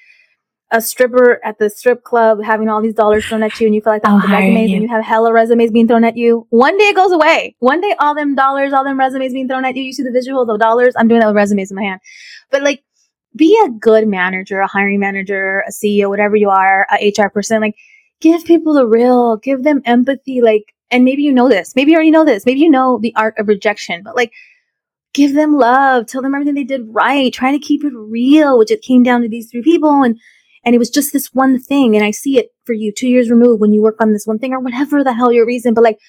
a 0.71 0.81
stripper 0.81 1.39
at 1.43 1.59
the 1.59 1.69
strip 1.69 2.03
club 2.03 2.43
having 2.43 2.69
all 2.69 2.81
these 2.81 2.93
dollars 2.93 3.25
thrown 3.25 3.43
at 3.43 3.59
you 3.59 3.67
and 3.67 3.75
you 3.75 3.81
feel 3.81 3.93
like 3.93 4.01
that's 4.01 4.13
oh, 4.13 4.27
the 4.27 4.33
resumes 4.33 4.69
you. 4.69 4.75
and 4.77 4.83
you 4.83 4.89
have 4.89 5.03
hella 5.03 5.31
resumes 5.31 5.71
being 5.71 5.87
thrown 5.87 6.03
at 6.03 6.17
you, 6.17 6.47
one 6.49 6.77
day 6.77 6.85
it 6.85 6.95
goes 6.95 7.11
away. 7.11 7.55
One 7.59 7.81
day 7.81 7.95
all 7.99 8.15
them 8.15 8.35
dollars, 8.35 8.73
all 8.73 8.83
them 8.83 8.99
resumes 8.99 9.33
being 9.33 9.47
thrown 9.47 9.63
at 9.63 9.75
you, 9.75 9.83
you 9.83 9.93
see 9.93 10.03
the 10.03 10.11
visual 10.11 10.41
of 10.41 10.47
the 10.47 10.57
dollars. 10.57 10.93
I'm 10.97 11.07
doing 11.07 11.21
that 11.21 11.27
with 11.27 11.35
resumes 11.35 11.71
in 11.71 11.75
my 11.75 11.83
hand. 11.83 12.01
But 12.51 12.63
like 12.63 12.83
be 13.35 13.59
a 13.65 13.69
good 13.69 14.07
manager, 14.07 14.59
a 14.59 14.67
hiring 14.67 14.99
manager, 14.99 15.63
a 15.67 15.71
CEO, 15.71 16.09
whatever 16.09 16.35
you 16.35 16.49
are, 16.49 16.87
a 16.91 17.13
HR 17.17 17.29
person, 17.29 17.61
like 17.61 17.75
give 18.21 18.45
people 18.45 18.73
the 18.73 18.87
real, 18.87 19.37
give 19.37 19.63
them 19.63 19.81
empathy, 19.85 20.41
like, 20.41 20.73
and 20.91 21.03
maybe 21.03 21.23
you 21.23 21.33
know 21.33 21.49
this, 21.49 21.75
maybe 21.75 21.91
you 21.91 21.95
already 21.95 22.11
know 22.11 22.25
this, 22.25 22.45
maybe 22.45 22.61
you 22.61 22.69
know 22.69 22.99
the 23.01 23.13
art 23.15 23.35
of 23.37 23.47
rejection, 23.47 24.01
but 24.03 24.15
like, 24.15 24.31
give 25.13 25.33
them 25.33 25.55
love, 25.57 26.05
tell 26.05 26.21
them 26.21 26.35
everything 26.35 26.55
they 26.55 26.63
did 26.63 26.87
right, 26.89 27.33
try 27.33 27.51
to 27.51 27.59
keep 27.59 27.83
it 27.83 27.93
real, 27.95 28.57
which 28.57 28.71
it 28.71 28.81
came 28.81 29.03
down 29.03 29.21
to 29.21 29.29
these 29.29 29.49
three 29.49 29.61
people 29.61 30.03
and, 30.03 30.19
and 30.63 30.75
it 30.75 30.77
was 30.77 30.89
just 30.89 31.13
this 31.13 31.33
one 31.33 31.59
thing. 31.59 31.95
And 31.95 32.03
I 32.03 32.11
see 32.11 32.37
it 32.37 32.49
for 32.65 32.73
you 32.73 32.91
two 32.91 33.07
years 33.07 33.29
removed 33.29 33.61
when 33.61 33.71
you 33.71 33.81
work 33.81 33.95
on 34.01 34.11
this 34.11 34.25
one 34.25 34.39
thing 34.39 34.51
or 34.53 34.59
whatever 34.59 35.03
the 35.03 35.13
hell 35.13 35.31
your 35.31 35.45
reason, 35.45 35.73
but 35.73 35.83
like, 35.83 35.99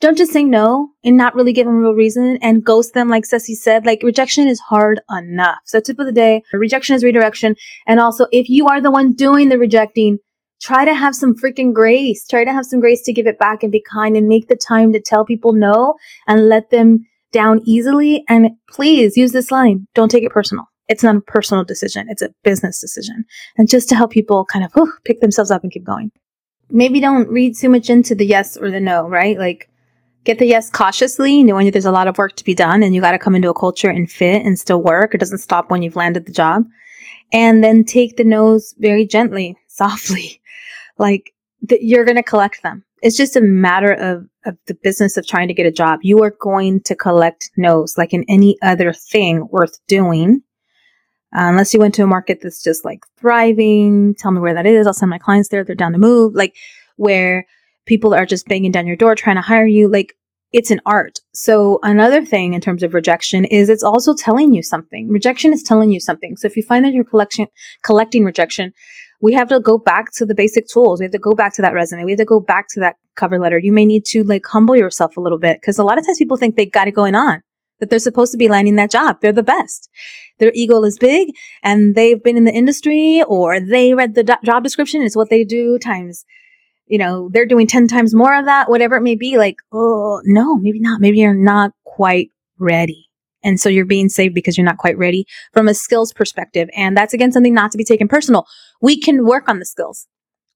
don't 0.00 0.16
just 0.16 0.32
say 0.32 0.44
no 0.44 0.90
and 1.02 1.16
not 1.16 1.34
really 1.34 1.52
give 1.52 1.66
them 1.66 1.76
a 1.76 1.80
real 1.80 1.94
reason 1.94 2.38
and 2.40 2.64
ghost 2.64 2.94
them 2.94 3.08
like 3.08 3.26
Ceci 3.26 3.54
said. 3.54 3.84
Like 3.84 4.02
rejection 4.02 4.46
is 4.46 4.60
hard 4.60 5.00
enough. 5.10 5.58
So 5.64 5.80
tip 5.80 5.98
of 5.98 6.06
the 6.06 6.12
day, 6.12 6.42
rejection 6.52 6.94
is 6.94 7.02
redirection. 7.02 7.56
And 7.86 7.98
also 7.98 8.26
if 8.30 8.48
you 8.48 8.68
are 8.68 8.80
the 8.80 8.90
one 8.90 9.12
doing 9.12 9.48
the 9.48 9.58
rejecting, 9.58 10.18
try 10.60 10.84
to 10.84 10.94
have 10.94 11.14
some 11.14 11.34
freaking 11.34 11.72
grace. 11.72 12.26
Try 12.26 12.44
to 12.44 12.52
have 12.52 12.66
some 12.66 12.80
grace 12.80 13.02
to 13.02 13.12
give 13.12 13.26
it 13.26 13.38
back 13.38 13.62
and 13.62 13.72
be 13.72 13.82
kind 13.82 14.16
and 14.16 14.28
make 14.28 14.48
the 14.48 14.56
time 14.56 14.92
to 14.92 15.00
tell 15.00 15.24
people 15.24 15.52
no 15.52 15.94
and 16.26 16.48
let 16.48 16.70
them 16.70 17.06
down 17.32 17.60
easily. 17.64 18.24
And 18.28 18.50
please 18.70 19.16
use 19.16 19.32
this 19.32 19.50
line. 19.50 19.88
Don't 19.94 20.10
take 20.10 20.24
it 20.24 20.32
personal. 20.32 20.66
It's 20.86 21.02
not 21.02 21.16
a 21.16 21.20
personal 21.20 21.64
decision. 21.64 22.06
It's 22.08 22.22
a 22.22 22.30
business 22.44 22.80
decision. 22.80 23.24
And 23.56 23.68
just 23.68 23.88
to 23.90 23.94
help 23.94 24.12
people 24.12 24.46
kind 24.46 24.64
of 24.64 24.72
whew, 24.72 24.92
pick 25.04 25.20
themselves 25.20 25.50
up 25.50 25.62
and 25.62 25.72
keep 25.72 25.84
going. 25.84 26.12
Maybe 26.70 27.00
don't 27.00 27.28
read 27.28 27.56
too 27.56 27.68
much 27.68 27.90
into 27.90 28.14
the 28.14 28.26
yes 28.26 28.56
or 28.56 28.70
the 28.70 28.80
no, 28.80 29.08
right? 29.08 29.38
Like 29.38 29.68
get 30.24 30.38
the 30.38 30.46
yes 30.46 30.70
cautiously, 30.70 31.42
knowing 31.42 31.66
that 31.66 31.72
there's 31.72 31.84
a 31.84 31.92
lot 31.92 32.08
of 32.08 32.18
work 32.18 32.36
to 32.36 32.44
be 32.44 32.54
done 32.54 32.82
and 32.82 32.94
you 32.94 33.00
got 33.00 33.12
to 33.12 33.18
come 33.18 33.34
into 33.34 33.50
a 33.50 33.54
culture 33.54 33.90
and 33.90 34.10
fit 34.10 34.44
and 34.44 34.58
still 34.58 34.82
work. 34.82 35.14
It 35.14 35.18
doesn't 35.18 35.38
stop 35.38 35.70
when 35.70 35.82
you've 35.82 35.96
landed 35.96 36.26
the 36.26 36.32
job. 36.32 36.64
And 37.32 37.62
then 37.62 37.84
take 37.84 38.16
the 38.16 38.24
no's 38.24 38.74
very 38.78 39.06
gently, 39.06 39.56
softly. 39.68 40.40
Like 40.98 41.34
th- 41.68 41.80
you're 41.82 42.04
going 42.04 42.16
to 42.16 42.22
collect 42.22 42.62
them. 42.62 42.84
It's 43.02 43.16
just 43.16 43.36
a 43.36 43.40
matter 43.40 43.92
of, 43.92 44.26
of 44.44 44.56
the 44.66 44.74
business 44.74 45.16
of 45.16 45.26
trying 45.26 45.48
to 45.48 45.54
get 45.54 45.66
a 45.66 45.70
job. 45.70 46.00
You 46.02 46.22
are 46.22 46.34
going 46.40 46.80
to 46.82 46.96
collect 46.96 47.50
no's 47.56 47.96
like 47.96 48.12
in 48.12 48.24
any 48.28 48.56
other 48.62 48.92
thing 48.92 49.46
worth 49.50 49.78
doing. 49.86 50.42
Uh, 51.36 51.44
unless 51.44 51.74
you 51.74 51.80
went 51.80 51.94
to 51.94 52.02
a 52.02 52.06
market 52.06 52.40
that's 52.42 52.62
just 52.62 52.84
like 52.84 53.04
thriving, 53.18 54.14
tell 54.14 54.30
me 54.30 54.40
where 54.40 54.54
that 54.54 54.66
is. 54.66 54.86
I'll 54.86 54.94
send 54.94 55.10
my 55.10 55.18
clients 55.18 55.50
there. 55.50 55.62
They're 55.62 55.76
down 55.76 55.92
to 55.92 55.98
move. 55.98 56.34
Like 56.34 56.56
where 56.96 57.46
people 57.88 58.14
are 58.14 58.26
just 58.26 58.46
banging 58.46 58.70
down 58.70 58.86
your 58.86 58.96
door 58.96 59.14
trying 59.14 59.36
to 59.36 59.42
hire 59.42 59.66
you. 59.66 59.88
Like 59.88 60.14
it's 60.52 60.70
an 60.70 60.80
art. 60.86 61.18
So 61.34 61.80
another 61.82 62.24
thing 62.24 62.54
in 62.54 62.60
terms 62.60 62.82
of 62.82 62.94
rejection 62.94 63.44
is 63.44 63.68
it's 63.68 63.82
also 63.82 64.14
telling 64.14 64.54
you 64.54 64.62
something. 64.62 65.08
Rejection 65.08 65.52
is 65.52 65.62
telling 65.62 65.90
you 65.90 66.00
something. 66.00 66.36
So 66.36 66.46
if 66.46 66.56
you 66.56 66.62
find 66.62 66.84
that 66.84 66.92
you're 66.92 67.04
collection, 67.04 67.48
collecting 67.84 68.24
rejection, 68.24 68.72
we 69.20 69.34
have 69.34 69.48
to 69.48 69.60
go 69.60 69.78
back 69.78 70.12
to 70.14 70.24
the 70.24 70.34
basic 70.34 70.68
tools. 70.68 71.00
We 71.00 71.04
have 71.04 71.12
to 71.12 71.18
go 71.18 71.34
back 71.34 71.54
to 71.54 71.62
that 71.62 71.74
resume. 71.74 72.04
We 72.04 72.12
have 72.12 72.18
to 72.18 72.24
go 72.24 72.40
back 72.40 72.68
to 72.70 72.80
that 72.80 72.96
cover 73.16 73.38
letter. 73.38 73.58
You 73.58 73.72
may 73.72 73.84
need 73.84 74.04
to 74.06 74.22
like 74.22 74.46
humble 74.46 74.76
yourself 74.76 75.16
a 75.16 75.20
little 75.20 75.38
bit 75.38 75.60
because 75.60 75.78
a 75.78 75.84
lot 75.84 75.98
of 75.98 76.06
times 76.06 76.18
people 76.18 76.36
think 76.36 76.54
they 76.54 76.66
got 76.66 76.88
it 76.88 76.92
going 76.92 77.16
on, 77.16 77.42
that 77.80 77.90
they're 77.90 77.98
supposed 77.98 78.32
to 78.32 78.38
be 78.38 78.48
landing 78.48 78.76
that 78.76 78.90
job. 78.90 79.18
They're 79.20 79.32
the 79.32 79.42
best. 79.42 79.90
Their 80.38 80.52
ego 80.54 80.82
is 80.84 80.98
big 80.98 81.30
and 81.62 81.94
they've 81.94 82.22
been 82.22 82.36
in 82.36 82.44
the 82.44 82.52
industry 82.52 83.22
or 83.26 83.60
they 83.60 83.92
read 83.92 84.14
the 84.14 84.22
do- 84.22 84.44
job 84.44 84.62
description. 84.62 85.02
It's 85.02 85.16
what 85.16 85.30
they 85.30 85.44
do 85.44 85.78
times, 85.78 86.24
you 86.88 86.98
know, 86.98 87.30
they're 87.32 87.46
doing 87.46 87.66
10 87.66 87.88
times 87.88 88.14
more 88.14 88.34
of 88.34 88.44
that, 88.46 88.68
whatever 88.68 88.96
it 88.96 89.02
may 89.02 89.14
be. 89.14 89.38
Like, 89.38 89.56
oh, 89.72 90.20
no, 90.24 90.56
maybe 90.58 90.80
not. 90.80 91.00
Maybe 91.00 91.18
you're 91.18 91.34
not 91.34 91.72
quite 91.84 92.30
ready. 92.58 93.08
And 93.44 93.60
so 93.60 93.68
you're 93.68 93.84
being 93.84 94.08
saved 94.08 94.34
because 94.34 94.58
you're 94.58 94.64
not 94.64 94.78
quite 94.78 94.98
ready 94.98 95.26
from 95.52 95.68
a 95.68 95.74
skills 95.74 96.12
perspective. 96.12 96.68
And 96.74 96.96
that's 96.96 97.14
again 97.14 97.32
something 97.32 97.54
not 97.54 97.70
to 97.72 97.78
be 97.78 97.84
taken 97.84 98.08
personal. 98.08 98.46
We 98.82 99.00
can 99.00 99.24
work 99.24 99.48
on 99.48 99.58
the 99.58 99.64
skills. 99.64 100.06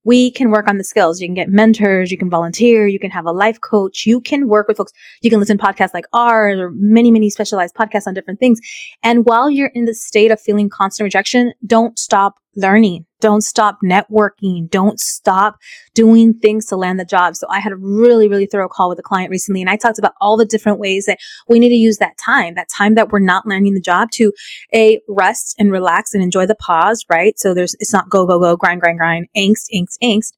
We 0.05 0.33
can 0.33 0.51
work 0.51 0.67
on 0.67 0.79
the 0.79 0.85
skills. 0.85 1.21
You 1.21 1.29
can 1.29 1.35
get 1.35 1.49
mentors. 1.49 2.11
You 2.11 2.19
can 2.19 2.29
volunteer. 2.29 2.89
You 2.89 2.99
can 2.99 3.13
have 3.13 3.25
a 3.25 3.31
life 3.31 3.61
coach. 3.61 4.05
You 4.05 4.21
can 4.21 4.49
work 4.49 4.67
with 4.67 4.77
folks. 4.77 4.93
You 5.21 5.31
can 5.31 5.39
listen 5.39 5.59
to 5.59 5.65
podcasts 5.65 5.95
like 5.95 6.07
ours 6.13 6.59
or 6.59 6.71
many, 6.75 7.13
many 7.13 7.31
specialized 7.31 7.77
podcasts 7.77 8.09
on 8.09 8.15
different 8.15 8.41
things. 8.41 8.59
And 9.05 9.25
while 9.27 9.49
you're 9.49 9.71
in 9.75 9.85
the 9.85 9.95
state 9.95 10.33
of 10.33 10.41
feeling 10.41 10.69
constant 10.69 11.05
rejection, 11.05 11.53
don't 11.65 11.97
stop 11.99 12.35
learning. 12.57 13.07
Don't 13.21 13.43
stop 13.43 13.79
networking. 13.85 14.69
Don't 14.69 14.99
stop 14.99 15.57
doing 15.95 16.35
things 16.35 16.67
to 16.67 16.77
land 16.77 16.99
the 16.99 17.05
job. 17.05 17.37
So 17.37 17.47
I 17.49 17.61
had 17.61 17.73
a 17.73 17.77
really, 17.77 18.29
really 18.29 18.47
thorough 18.47 18.69
call 18.69 18.89
with 18.89 18.99
a 18.99 19.03
client 19.03 19.31
recently 19.31 19.61
and 19.61 19.71
I 19.71 19.77
talked 19.77 19.99
about 19.99 20.15
all 20.21 20.37
the 20.37 20.45
different 20.45 20.79
ways 20.79 21.07
that 21.07 21.19
we 21.49 21.59
need 21.59 21.71
to 21.71 21.75
use 21.75 21.99
that 21.99 22.19
time, 22.19 22.55
that 22.55 22.69
time 22.69 22.95
that 22.97 23.11
we're 23.11 23.21
not 23.21 23.47
landing 23.47 23.75
the 23.75 23.81
job 23.81 24.11
to 24.13 24.33
a 24.75 25.01
rest 25.09 25.55
and 25.59 25.71
relax 25.71 26.15
and 26.15 26.23
enjoy 26.23 26.47
the 26.47 26.57
pause, 26.57 27.05
right? 27.09 27.39
So 27.39 27.55
there's, 27.55 27.75
it's 27.79 27.93
not 27.93 28.11
go, 28.11 28.27
go, 28.27 28.41
go, 28.41 28.57
grind, 28.57 28.81
grind, 28.81 28.99
grind, 28.99 29.29
angst, 29.37 29.67
angst, 29.75 29.99
angst. 30.03 30.33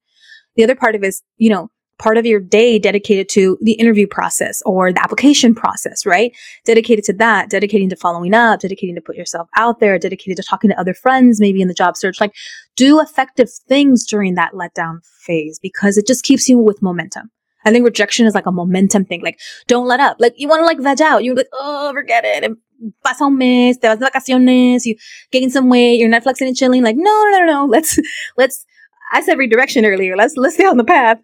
The 0.56 0.64
other 0.64 0.76
part 0.76 0.94
of 0.94 1.02
it 1.02 1.08
is, 1.08 1.22
you 1.36 1.50
know, 1.50 1.68
part 1.98 2.16
of 2.16 2.26
your 2.26 2.40
day 2.40 2.78
dedicated 2.78 3.28
to 3.30 3.56
the 3.60 3.72
interview 3.72 4.06
process 4.06 4.62
or 4.66 4.92
the 4.92 5.02
application 5.02 5.54
process, 5.54 6.04
right? 6.04 6.32
Dedicated 6.64 7.04
to 7.04 7.12
that, 7.14 7.50
dedicating 7.50 7.88
to 7.90 7.96
following 7.96 8.34
up, 8.34 8.60
dedicating 8.60 8.94
to 8.94 9.00
put 9.00 9.16
yourself 9.16 9.48
out 9.56 9.80
there, 9.80 9.98
dedicated 9.98 10.36
to 10.36 10.42
talking 10.42 10.70
to 10.70 10.78
other 10.78 10.94
friends, 10.94 11.40
maybe 11.40 11.60
in 11.60 11.68
the 11.68 11.74
job 11.74 11.96
search. 11.96 12.20
Like 12.20 12.34
do 12.76 13.00
effective 13.00 13.50
things 13.68 14.04
during 14.04 14.34
that 14.34 14.52
letdown 14.52 15.04
phase 15.04 15.58
because 15.58 15.96
it 15.96 16.06
just 16.06 16.24
keeps 16.24 16.48
you 16.48 16.58
with 16.58 16.82
momentum. 16.82 17.30
I 17.64 17.72
think 17.72 17.84
rejection 17.84 18.26
is 18.26 18.34
like 18.34 18.46
a 18.46 18.52
momentum 18.52 19.04
thing. 19.04 19.22
Like, 19.22 19.40
don't 19.68 19.86
let 19.86 20.00
up. 20.00 20.18
Like, 20.20 20.34
you 20.36 20.48
want 20.48 20.60
to 20.60 20.66
like 20.66 20.80
veg 20.80 21.00
out. 21.00 21.24
You're 21.24 21.34
like, 21.34 21.48
oh, 21.52 21.92
forget 21.92 22.24
it. 22.24 22.44
And 22.44 22.58
pasa 23.02 23.24
un 23.24 23.38
mes, 23.38 23.78
te 23.78 23.88
vas 23.88 23.98
de 23.98 24.04
vacaciones, 24.04 24.84
you 24.84 24.96
gain 25.30 25.48
some 25.48 25.70
weight, 25.70 25.98
you're 25.98 26.10
Netflixing 26.10 26.46
and 26.46 26.56
chilling. 26.56 26.82
Like, 26.82 26.96
no, 26.96 27.24
no, 27.30 27.38
no, 27.38 27.46
no. 27.46 27.64
Let's, 27.64 27.98
let's, 28.36 28.66
I 29.12 29.22
said 29.22 29.38
redirection 29.38 29.84
earlier. 29.84 30.16
Let's 30.16 30.34
let's 30.36 30.54
stay 30.54 30.66
on 30.66 30.76
the 30.76 30.84
path 30.84 31.18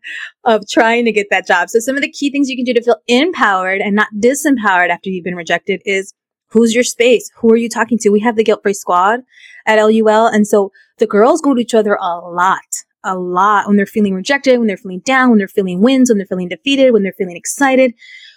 of 0.44 0.62
trying 0.68 1.04
to 1.06 1.12
get 1.12 1.28
that 1.30 1.46
job. 1.46 1.70
So 1.70 1.80
some 1.80 1.96
of 1.96 2.02
the 2.02 2.10
key 2.10 2.30
things 2.30 2.48
you 2.48 2.56
can 2.56 2.64
do 2.64 2.74
to 2.74 2.82
feel 2.82 2.96
empowered 3.08 3.80
and 3.80 3.96
not 3.96 4.08
disempowered 4.18 4.90
after 4.90 5.10
you've 5.10 5.24
been 5.24 5.34
rejected 5.34 5.82
is 5.84 6.14
who's 6.48 6.74
your 6.74 6.84
space? 6.84 7.30
Who 7.36 7.50
are 7.52 7.56
you 7.56 7.68
talking 7.68 7.98
to? 7.98 8.10
We 8.10 8.20
have 8.20 8.36
the 8.36 8.44
guilt 8.44 8.62
free 8.62 8.74
squad 8.74 9.20
at 9.66 9.82
LUL. 9.82 10.26
And 10.26 10.46
so 10.46 10.72
the 10.98 11.06
girls 11.06 11.40
go 11.40 11.54
to 11.54 11.60
each 11.60 11.74
other 11.74 11.94
a 11.94 12.18
lot, 12.18 12.60
a 13.04 13.16
lot 13.16 13.66
when 13.66 13.76
they're 13.76 13.86
feeling 13.86 14.14
rejected, 14.14 14.58
when 14.58 14.66
they're 14.66 14.76
feeling 14.76 15.00
down, 15.00 15.30
when 15.30 15.38
they're 15.38 15.48
feeling 15.48 15.80
wins, 15.80 16.10
when 16.10 16.18
they're 16.18 16.26
feeling 16.26 16.48
defeated, 16.48 16.92
when 16.92 17.02
they're 17.02 17.14
feeling 17.16 17.36
excited, 17.36 17.94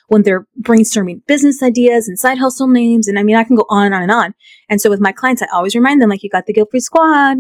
when 0.07 0.21
they're 0.23 0.47
brainstorming 0.61 1.25
business 1.27 1.63
ideas 1.63 2.07
and 2.07 2.19
side 2.19 2.37
hustle 2.37 2.67
names. 2.67 3.07
And 3.07 3.17
I 3.17 3.23
mean, 3.23 3.35
I 3.35 3.43
can 3.43 3.55
go 3.55 3.65
on 3.69 3.87
and 3.87 3.95
on 3.95 4.03
and 4.03 4.11
on. 4.11 4.35
And 4.69 4.79
so 4.79 4.89
with 4.89 5.01
my 5.01 5.11
clients, 5.11 5.41
I 5.41 5.47
always 5.53 5.75
remind 5.75 6.01
them, 6.01 6.09
like, 6.09 6.23
you 6.23 6.29
got 6.29 6.45
the 6.45 6.53
guilt 6.53 6.69
free 6.71 6.79
squad 6.79 7.37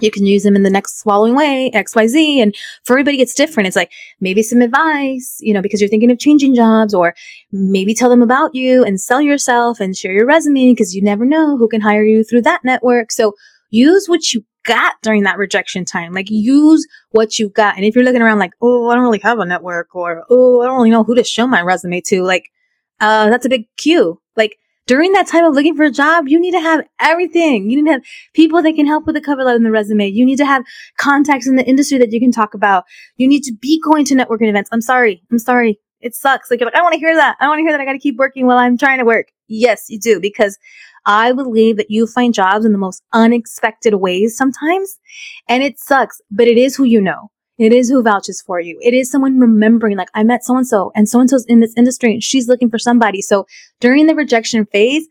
you 0.00 0.10
can 0.10 0.24
use 0.24 0.42
them 0.42 0.56
in 0.56 0.62
the 0.62 0.70
next 0.70 1.02
following 1.02 1.34
way, 1.34 1.70
XYZ. 1.74 2.38
And 2.38 2.54
for 2.84 2.94
everybody, 2.94 3.20
it's 3.20 3.34
different. 3.34 3.66
It's 3.66 3.76
like 3.76 3.92
maybe 4.20 4.42
some 4.42 4.62
advice, 4.62 5.36
you 5.40 5.52
know, 5.52 5.62
because 5.62 5.80
you're 5.80 5.90
thinking 5.90 6.10
of 6.10 6.18
changing 6.18 6.54
jobs 6.54 6.94
or 6.94 7.14
maybe 7.52 7.94
tell 7.94 8.08
them 8.08 8.22
about 8.22 8.54
you 8.54 8.84
and 8.84 9.00
sell 9.00 9.20
yourself 9.20 9.80
and 9.80 9.96
share 9.96 10.12
your 10.12 10.26
resume 10.26 10.72
because 10.72 10.94
you 10.94 11.02
never 11.02 11.24
know 11.24 11.56
who 11.56 11.68
can 11.68 11.80
hire 11.80 12.04
you 12.04 12.24
through 12.24 12.42
that 12.42 12.64
network. 12.64 13.12
So 13.12 13.34
use 13.70 14.06
what 14.08 14.32
you 14.32 14.44
got 14.64 14.94
during 15.02 15.24
that 15.24 15.38
rejection 15.38 15.84
time. 15.84 16.12
Like 16.12 16.30
use 16.30 16.86
what 17.10 17.38
you 17.38 17.48
got. 17.48 17.76
And 17.76 17.84
if 17.84 17.94
you're 17.94 18.04
looking 18.04 18.22
around 18.22 18.38
like, 18.38 18.52
oh, 18.60 18.88
I 18.88 18.94
don't 18.94 19.04
really 19.04 19.20
have 19.22 19.38
a 19.38 19.44
network 19.44 19.94
or, 19.94 20.24
oh, 20.30 20.62
I 20.62 20.66
don't 20.66 20.76
really 20.76 20.90
know 20.90 21.04
who 21.04 21.14
to 21.14 21.24
show 21.24 21.46
my 21.46 21.60
resume 21.60 22.00
to, 22.02 22.22
like, 22.22 22.50
uh, 23.00 23.28
that's 23.28 23.46
a 23.46 23.48
big 23.48 23.66
cue. 23.76 24.20
Like, 24.36 24.56
during 24.86 25.12
that 25.12 25.26
time 25.26 25.44
of 25.44 25.54
looking 25.54 25.76
for 25.76 25.84
a 25.84 25.90
job, 25.90 26.28
you 26.28 26.40
need 26.40 26.52
to 26.52 26.60
have 26.60 26.84
everything. 27.00 27.70
You 27.70 27.76
need 27.76 27.88
to 27.88 27.92
have 27.92 28.02
people 28.34 28.62
that 28.62 28.74
can 28.74 28.86
help 28.86 29.06
with 29.06 29.14
the 29.14 29.20
cover 29.20 29.44
letter 29.44 29.56
and 29.56 29.66
the 29.66 29.70
resume. 29.70 30.08
You 30.08 30.24
need 30.24 30.36
to 30.36 30.46
have 30.46 30.64
contacts 30.98 31.46
in 31.46 31.56
the 31.56 31.64
industry 31.64 31.98
that 31.98 32.12
you 32.12 32.20
can 32.20 32.32
talk 32.32 32.54
about. 32.54 32.84
You 33.16 33.28
need 33.28 33.42
to 33.44 33.52
be 33.60 33.80
going 33.80 34.04
to 34.06 34.14
networking 34.14 34.48
events. 34.48 34.70
I'm 34.72 34.80
sorry. 34.80 35.22
I'm 35.30 35.38
sorry. 35.38 35.78
It 36.00 36.14
sucks. 36.16 36.50
Like, 36.50 36.60
you're 36.60 36.66
like 36.66 36.76
I 36.76 36.82
want 36.82 36.94
to 36.94 36.98
hear 36.98 37.14
that. 37.14 37.36
I 37.40 37.46
want 37.46 37.58
to 37.58 37.62
hear 37.62 37.72
that. 37.72 37.80
I 37.80 37.84
got 37.84 37.92
to 37.92 37.98
keep 37.98 38.16
working 38.16 38.46
while 38.46 38.58
I'm 38.58 38.76
trying 38.76 38.98
to 38.98 39.04
work. 39.04 39.28
Yes, 39.46 39.86
you 39.88 40.00
do 40.00 40.20
because 40.20 40.58
I 41.06 41.32
believe 41.32 41.76
that 41.76 41.90
you 41.90 42.06
find 42.06 42.34
jobs 42.34 42.64
in 42.64 42.72
the 42.72 42.78
most 42.78 43.02
unexpected 43.12 43.94
ways 43.94 44.36
sometimes. 44.36 44.98
And 45.48 45.62
it 45.62 45.78
sucks, 45.78 46.20
but 46.30 46.48
it 46.48 46.58
is 46.58 46.74
who 46.76 46.84
you 46.84 47.00
know. 47.00 47.30
It 47.62 47.72
is 47.72 47.88
who 47.88 48.02
vouches 48.02 48.42
for 48.44 48.58
you. 48.60 48.76
It 48.82 48.92
is 48.92 49.08
someone 49.08 49.38
remembering, 49.38 49.96
like, 49.96 50.08
I 50.14 50.24
met 50.24 50.42
so 50.42 50.56
and 50.56 50.66
so, 50.66 50.90
and 50.96 51.08
so 51.08 51.20
and 51.20 51.30
so's 51.30 51.46
in 51.46 51.60
this 51.60 51.74
industry, 51.76 52.12
and 52.12 52.22
she's 52.22 52.48
looking 52.48 52.68
for 52.68 52.78
somebody. 52.78 53.22
So 53.22 53.46
during 53.78 54.08
the 54.08 54.16
rejection 54.16 54.66
phase, 54.66 55.06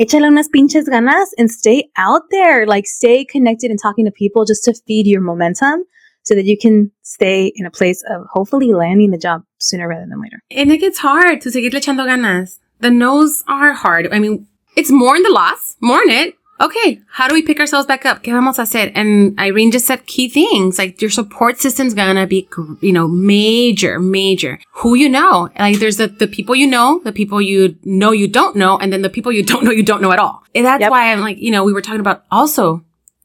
échale 0.00 0.26
unas 0.26 0.48
pinches 0.48 0.88
ganas 0.88 1.28
and 1.38 1.48
stay 1.48 1.90
out 1.96 2.22
there. 2.32 2.66
Like, 2.66 2.86
stay 2.88 3.24
connected 3.24 3.70
and 3.70 3.78
talking 3.80 4.04
to 4.04 4.10
people 4.10 4.44
just 4.44 4.64
to 4.64 4.74
feed 4.84 5.06
your 5.06 5.20
momentum 5.20 5.84
so 6.24 6.34
that 6.34 6.44
you 6.44 6.58
can 6.58 6.90
stay 7.02 7.52
in 7.54 7.66
a 7.66 7.70
place 7.70 8.02
of 8.10 8.26
hopefully 8.32 8.72
landing 8.72 9.12
the 9.12 9.18
job 9.18 9.44
sooner 9.58 9.86
rather 9.86 10.06
than 10.08 10.20
later. 10.20 10.42
And 10.50 10.72
it 10.72 10.78
gets 10.78 10.98
hard 10.98 11.40
to 11.42 11.50
seguirle 11.50 11.80
echando 11.80 12.04
ganas. 12.04 12.58
the 12.80 12.90
no's 12.90 13.44
are 13.46 13.72
hard. 13.72 14.08
I 14.12 14.18
mean, 14.18 14.48
it's 14.76 14.90
more 14.90 15.14
in 15.14 15.22
the 15.22 15.30
loss, 15.30 15.76
more 15.80 16.02
in 16.02 16.10
it. 16.10 16.34
Okay, 16.62 17.00
how 17.08 17.26
do 17.26 17.34
we 17.34 17.42
pick 17.42 17.58
ourselves 17.58 17.88
back 17.88 18.06
up? 18.06 18.22
¿Qué 18.22 18.32
vamos 18.32 18.60
a 18.60 18.62
hacer? 18.62 18.92
And 18.94 19.36
Irene 19.40 19.72
just 19.72 19.84
said 19.84 20.06
key 20.06 20.28
things 20.28 20.78
like 20.78 21.02
your 21.02 21.10
support 21.10 21.58
system's 21.58 21.92
gonna 21.92 22.24
be, 22.24 22.48
you 22.80 22.92
know, 22.92 23.08
major, 23.08 23.98
major. 23.98 24.60
Who 24.74 24.94
you 24.94 25.08
know, 25.08 25.48
like 25.58 25.80
there's 25.80 25.96
the, 25.96 26.06
the 26.06 26.28
people 26.28 26.54
you 26.54 26.68
know, 26.68 27.00
the 27.04 27.10
people 27.10 27.42
you 27.42 27.76
know 27.82 28.12
you 28.12 28.28
don't 28.28 28.54
know, 28.54 28.78
and 28.78 28.92
then 28.92 29.02
the 29.02 29.10
people 29.10 29.32
you 29.32 29.42
don't 29.42 29.64
know 29.64 29.72
you 29.72 29.82
don't 29.82 30.00
know 30.00 30.12
at 30.12 30.20
all. 30.20 30.44
And 30.54 30.64
that's 30.64 30.80
yep. 30.80 30.92
why 30.92 31.12
I'm 31.12 31.20
like, 31.20 31.38
you 31.38 31.50
know, 31.50 31.64
we 31.64 31.72
were 31.72 31.82
talking 31.82 32.00
about 32.00 32.24
also 32.30 32.84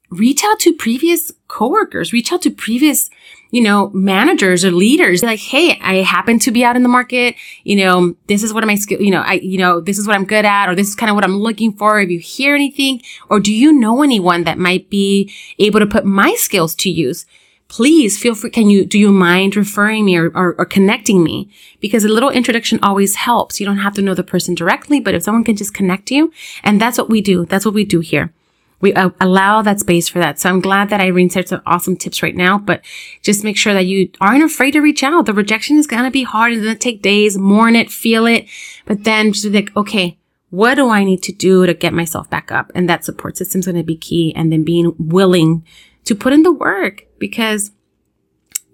reach 0.09 0.43
out 0.43 0.59
to 0.59 0.73
previous 0.73 1.31
coworkers, 1.47 2.13
reach 2.13 2.31
out 2.31 2.41
to 2.43 2.51
previous, 2.51 3.09
you 3.51 3.61
know, 3.61 3.89
managers 3.89 4.63
or 4.63 4.71
leaders. 4.71 5.23
Like, 5.23 5.39
hey, 5.39 5.79
I 5.81 5.95
happen 5.95 6.39
to 6.39 6.51
be 6.51 6.63
out 6.63 6.75
in 6.75 6.83
the 6.83 6.89
market. 6.89 7.35
You 7.63 7.77
know, 7.77 8.15
this 8.27 8.43
is 8.43 8.53
what 8.53 8.65
my 8.65 8.75
skill, 8.75 9.01
you 9.01 9.11
know, 9.11 9.21
I, 9.21 9.33
you 9.33 9.57
know, 9.57 9.81
this 9.81 9.97
is 9.97 10.07
what 10.07 10.15
I'm 10.15 10.25
good 10.25 10.45
at, 10.45 10.69
or 10.69 10.75
this 10.75 10.87
is 10.87 10.95
kind 10.95 11.09
of 11.09 11.15
what 11.15 11.23
I'm 11.23 11.37
looking 11.37 11.73
for. 11.73 11.99
If 11.99 12.09
you 12.09 12.19
hear 12.19 12.55
anything, 12.55 13.01
or 13.29 13.39
do 13.39 13.53
you 13.53 13.71
know 13.73 14.01
anyone 14.01 14.43
that 14.45 14.57
might 14.57 14.89
be 14.89 15.31
able 15.59 15.79
to 15.79 15.87
put 15.87 16.05
my 16.05 16.33
skills 16.35 16.75
to 16.75 16.89
use? 16.89 17.25
Please 17.69 18.17
feel 18.17 18.33
free. 18.33 18.49
Can 18.49 18.69
you, 18.69 18.85
do 18.85 18.97
you 18.97 19.11
mind 19.11 19.57
referring 19.57 20.05
me 20.05 20.15
or, 20.15 20.27
or, 20.29 20.55
or 20.57 20.63
connecting 20.65 21.21
me? 21.21 21.49
Because 21.81 22.05
a 22.05 22.07
little 22.07 22.29
introduction 22.29 22.79
always 22.81 23.15
helps. 23.15 23.59
You 23.59 23.65
don't 23.65 23.79
have 23.79 23.93
to 23.95 24.01
know 24.01 24.13
the 24.13 24.23
person 24.23 24.55
directly, 24.55 25.01
but 25.01 25.13
if 25.13 25.23
someone 25.23 25.43
can 25.43 25.57
just 25.57 25.73
connect 25.73 26.09
you, 26.09 26.31
and 26.63 26.79
that's 26.79 26.97
what 26.97 27.09
we 27.09 27.19
do. 27.19 27.45
That's 27.45 27.65
what 27.65 27.73
we 27.73 27.83
do 27.83 27.99
here 27.99 28.31
we 28.79 28.93
uh, 28.93 29.09
allow 29.19 29.61
that 29.61 29.79
space 29.79 30.07
for 30.07 30.19
that. 30.19 30.39
So 30.39 30.49
I'm 30.49 30.59
glad 30.59 30.89
that 30.89 31.01
Irene 31.01 31.29
shared 31.29 31.47
some 31.47 31.61
awesome 31.65 31.97
tips 31.97 32.21
right 32.21 32.35
now, 32.35 32.57
but 32.57 32.81
just 33.23 33.43
make 33.43 33.57
sure 33.57 33.73
that 33.73 33.85
you 33.85 34.09
aren't 34.21 34.43
afraid 34.43 34.71
to 34.71 34.81
reach 34.81 35.03
out. 35.03 35.25
The 35.25 35.33
rejection 35.33 35.77
is 35.77 35.87
going 35.87 36.03
to 36.03 36.11
be 36.11 36.23
hard. 36.23 36.53
It's 36.53 36.61
going 36.61 36.75
to 36.75 36.79
take 36.79 37.01
days, 37.01 37.37
mourn 37.37 37.75
it, 37.75 37.91
feel 37.91 38.25
it, 38.27 38.47
but 38.85 39.03
then 39.03 39.33
just 39.33 39.47
like, 39.47 39.75
okay, 39.75 40.17
what 40.49 40.75
do 40.75 40.89
I 40.89 41.03
need 41.03 41.23
to 41.23 41.33
do 41.33 41.65
to 41.65 41.73
get 41.73 41.93
myself 41.93 42.29
back 42.29 42.51
up? 42.51 42.71
And 42.75 42.87
that 42.87 43.03
support 43.03 43.37
system 43.37 43.59
is 43.59 43.65
going 43.65 43.77
to 43.77 43.83
be 43.83 43.97
key. 43.97 44.33
And 44.35 44.51
then 44.51 44.63
being 44.63 44.93
willing 44.97 45.65
to 46.05 46.15
put 46.15 46.33
in 46.33 46.43
the 46.43 46.53
work 46.53 47.05
because 47.19 47.71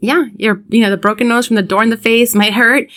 yeah, 0.03 0.25
you're, 0.35 0.61
you 0.67 0.81
know, 0.81 0.89
the 0.89 0.97
broken 0.97 1.29
nose 1.29 1.47
from 1.47 1.55
the 1.55 1.61
door 1.61 1.81
in 1.81 1.89
the 1.89 1.95
face 1.95 2.35
might 2.35 2.53
hurt, 2.53 2.89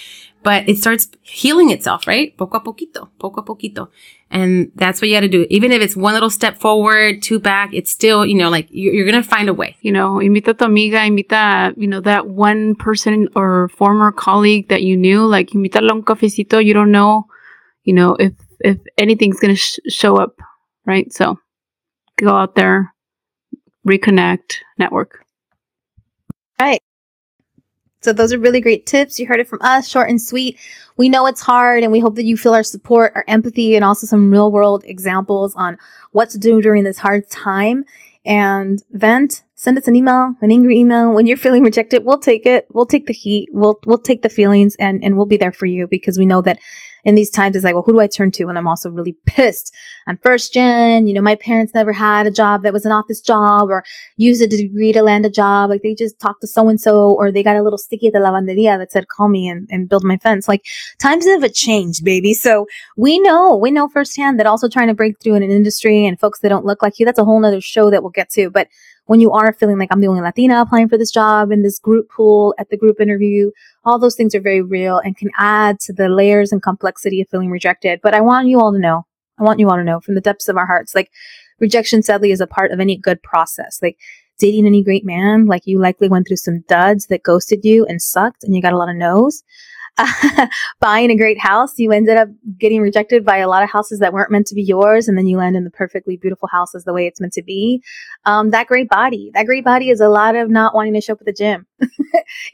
but 0.47 0.69
it 0.69 0.79
starts 0.79 1.09
healing 1.23 1.73
itself, 1.73 2.07
right? 2.07 2.37
Poco 2.39 2.59
a 2.59 2.61
poquito, 2.61 3.09
poco 3.19 3.41
a 3.41 3.45
poquito. 3.45 3.89
And 4.31 4.71
that's 4.77 5.01
what 5.03 5.09
you 5.09 5.17
got 5.17 5.23
to 5.23 5.29
do. 5.29 5.45
Even 5.51 5.73
if 5.73 5.83
it's 5.83 5.97
one 5.97 6.15
little 6.15 6.31
step 6.31 6.61
forward, 6.61 7.21
two 7.21 7.41
back, 7.41 7.71
it's 7.73 7.91
still, 7.91 8.25
you 8.25 8.37
know, 8.37 8.49
like 8.49 8.69
you're, 8.71 8.95
you're 8.95 9.11
going 9.11 9.21
to 9.21 9.29
find 9.29 9.49
a 9.49 9.53
way. 9.53 9.77
You 9.81 9.91
know, 9.91 10.21
invita 10.21 10.53
a 10.53 10.55
tu 10.55 10.65
amiga, 10.67 11.03
invita, 11.03 11.75
you 11.77 11.89
know, 11.89 12.01
that 12.03 12.29
one 12.29 12.77
person 12.77 13.27
or 13.35 13.71
former 13.71 14.13
colleague 14.13 14.69
that 14.69 14.85
you 14.85 14.97
knew, 14.97 15.27
like 15.27 15.53
invita 15.53 15.81
a 15.81 15.91
un 15.91 16.05
cafecito. 16.05 16.65
You 16.65 16.75
don't 16.75 16.93
know, 16.93 17.27
you 17.83 17.93
know, 17.93 18.15
if, 18.15 18.35
if 18.61 18.79
anything's 18.97 19.41
going 19.41 19.55
to 19.55 19.61
sh- 19.61 19.81
show 19.89 20.15
up, 20.17 20.39
right? 20.85 21.13
So 21.13 21.41
go 22.21 22.37
out 22.37 22.55
there, 22.55 22.95
reconnect, 23.85 24.63
network. 24.79 25.27
Right. 26.61 26.86
So 28.07 28.13
those 28.13 28.33
are 28.33 28.39
really 28.39 28.61
great 28.61 28.87
tips. 28.87 29.19
You 29.19 29.27
heard 29.27 29.41
it 29.41 29.49
from 29.49 29.59
us, 29.63 29.89
short 29.89 30.09
and 30.09 30.23
sweet. 30.23 30.61
We 30.97 31.09
know 31.09 31.27
it's 31.27 31.41
hard 31.41 31.83
and 31.83 31.91
we 31.91 31.99
hope 31.99 32.15
that 32.15 32.25
you 32.25 32.37
feel 32.37 32.55
our 32.55 32.63
support, 32.63 33.11
our 33.17 33.25
empathy, 33.27 33.75
and 33.75 33.85
also 33.85 34.07
some 34.07 34.31
real 34.31 34.53
world 34.53 34.85
examples 34.87 35.57
on 35.57 35.77
what 36.13 36.31
to 36.31 36.39
do 36.39 36.63
during 36.63 36.85
this 36.85 36.99
hard 36.99 37.29
time. 37.29 37.85
And 38.25 38.81
vent, 38.93 39.43
send 39.57 39.77
us 39.77 39.89
an 39.89 39.97
email, 39.97 40.37
an 40.41 40.53
angry 40.53 40.79
email. 40.79 41.13
When 41.13 41.27
you're 41.27 41.37
feeling 41.37 41.65
rejected, 41.65 42.05
we'll 42.05 42.21
take 42.21 42.47
it. 42.47 42.69
We'll 42.73 42.87
take 42.87 43.07
the 43.07 43.13
heat. 43.13 43.49
We'll, 43.51 43.81
we'll 43.87 43.99
take 43.99 44.23
the 44.23 44.29
feelings 44.29 44.77
and, 44.77 45.03
and 45.03 45.17
we'll 45.17 45.27
be 45.27 45.37
there 45.37 45.51
for 45.51 45.67
you 45.67 45.89
because 45.89 46.17
we 46.17 46.27
know 46.27 46.43
that 46.43 46.61
in 47.07 47.15
these 47.15 47.31
times 47.31 47.55
it's 47.55 47.65
like, 47.65 47.75
well, 47.75 47.85
who 47.85 47.93
do 47.93 48.01
I 48.01 48.09
turn 48.09 48.33
to? 48.33 48.49
And 48.49 48.59
I'm 48.59 48.67
also 48.67 48.91
really 48.91 49.17
pissed. 49.27 49.73
I'm 50.09 50.19
first 50.19 50.53
gen. 50.53 51.07
You 51.07 51.15
know, 51.15 51.23
my 51.23 51.37
parents 51.37 51.73
never 51.73 51.93
had 51.93 52.27
a 52.27 52.33
job 52.33 52.65
that 52.65 52.73
was 52.73 52.85
an 52.85 52.91
office 52.91 53.21
job 53.21 53.71
or 53.71 53.85
used 54.17 54.43
a 54.43 54.49
degree 54.49 54.93
to 54.93 55.03
land 55.03 55.25
a 55.25 55.31
job. 55.31 55.71
Like 55.71 55.83
they 55.83 55.95
just 55.95 56.19
talked 56.19 56.41
to 56.41 56.49
so 56.49 56.69
and 56.69 56.81
so 56.81 57.13
or 57.13 57.31
they 57.31 57.45
got 57.45 57.57
a 57.57 57.63
little 57.63 57.79
sticky 57.79 58.09
at 58.09 58.13
the 58.13 58.19
lavanderia 58.19 58.77
that 58.77 58.91
said, 58.91 59.07
call 59.07 59.29
me 59.29 59.49
and, 59.49 59.69
and 59.71 59.89
build 59.89 60.03
my 60.03 60.17
fence. 60.17 60.49
Like 60.49 60.65
times 60.99 61.27
have 61.27 61.53
changed, 61.55 62.05
baby. 62.05 62.35
So 62.35 62.67
we 62.97 63.21
know, 63.21 63.57
we 63.57 63.71
know 63.71 63.89
firsthand 63.89 64.41
that 64.41 64.47
also 64.47 64.69
trying 64.69 64.89
to 64.89 64.95
break 64.95 65.21
through 65.21 65.37
in 65.37 65.45
an 65.45 65.51
industry 65.51 66.05
and 66.05 66.19
folks 66.19 66.41
that 66.41 66.49
don't 66.49 66.67
look 66.67 66.83
like 66.83 66.99
you, 66.99 67.07
that's 67.07 67.21
a 67.21 67.25
whole 67.25 67.39
nother 67.39 67.61
show 67.61 67.89
that 67.89 68.03
we'll 68.03 68.11
get 68.11 68.31
to. 68.31 68.51
But 68.51 68.67
when 69.07 69.21
you 69.21 69.33
are 69.33 69.53
feeling 69.53 69.79
like 69.79 69.89
I'm 69.91 70.01
the 70.01 70.09
only 70.09 70.21
Latina 70.21 70.61
applying 70.61 70.89
for 70.89 70.99
this 70.99 71.11
job 71.11 71.51
in 71.51 71.63
this 71.63 71.79
group 71.79 72.11
pool 72.11 72.55
at 72.59 72.69
the 72.71 72.77
group 72.77 73.01
interview, 73.01 73.51
all 73.85 73.99
those 73.99 74.17
things 74.17 74.35
are 74.35 74.41
very 74.41 74.63
real 74.63 74.99
and 74.99 75.17
can 75.17 75.31
add 75.39 75.81
to 75.81 75.93
the 75.93 76.09
layers 76.09 76.53
and 76.53 76.63
complexity 76.63 77.21
of 77.21 77.29
feeling 77.29 77.51
rejected. 77.51 78.01
But 78.03 78.15
I 78.15 78.21
want 78.21 78.49
you 78.49 78.61
all 78.61 78.73
to 78.73 78.79
know, 78.79 79.07
I 79.39 79.45
want 79.45 79.61
you 79.61 79.69
all 79.69 79.77
to 79.77 79.85
know 79.85 80.01
from 80.01 80.17
the 80.17 80.21
depths 80.21 80.49
of 80.49 80.57
our 80.57 80.67
hearts, 80.67 80.95
like 80.95 81.11
rejection 81.61 82.03
sadly 82.03 82.33
is 82.33 82.41
a 82.41 82.47
part 82.47 82.73
of 82.73 82.81
any 82.81 82.97
good 82.97 83.23
process. 83.23 83.79
Like 83.81 83.97
dating 84.39 84.67
any 84.67 84.83
great 84.83 85.05
man, 85.05 85.47
like 85.47 85.63
you 85.67 85.79
likely 85.79 86.09
went 86.09 86.27
through 86.27 86.37
some 86.37 86.65
duds 86.69 87.07
that 87.07 87.23
ghosted 87.23 87.65
you 87.65 87.87
and 87.87 88.03
sucked 88.03 88.45
and 88.45 88.55
you 88.55 88.63
got 88.63 88.73
a 88.73 88.79
lot 88.79 88.89
of 88.89 88.97
no's. 88.97 89.43
buying 90.81 91.11
a 91.11 91.17
great 91.17 91.39
house, 91.39 91.79
you 91.79 91.93
ended 91.93 92.17
up 92.17 92.29
getting 92.59 92.81
rejected 92.81 93.25
by 93.25 93.39
a 93.39 93.49
lot 93.49 93.63
of 93.63 93.71
houses 93.71 93.99
that 94.01 94.13
weren't 94.13 94.31
meant 94.31 94.47
to 94.49 94.55
be 94.55 94.63
yours, 94.63 95.09
and 95.09 95.17
then 95.17 95.27
you 95.27 95.37
land 95.37 95.57
in 95.57 95.65
the 95.65 95.71
perfectly 95.71 96.17
beautiful 96.17 96.49
house 96.49 96.75
as 96.75 96.85
the 96.85 96.93
way 96.93 97.07
it's 97.07 97.21
meant 97.21 97.33
to 97.33 97.43
be. 97.43 97.83
Um, 98.25 98.51
that 98.51 98.67
great 98.67 98.89
body, 98.89 99.31
that 99.35 99.47
great 99.47 99.65
body 99.65 99.91
is 99.91 100.01
a 100.01 100.09
lot 100.09 100.37
of 100.37 100.51
not 100.51 100.75
wanting 100.75 100.95
to 100.95 101.01
show 101.01 101.15
up 101.15 101.21
at 101.21 101.27
the 101.27 101.33
gym. 101.33 101.67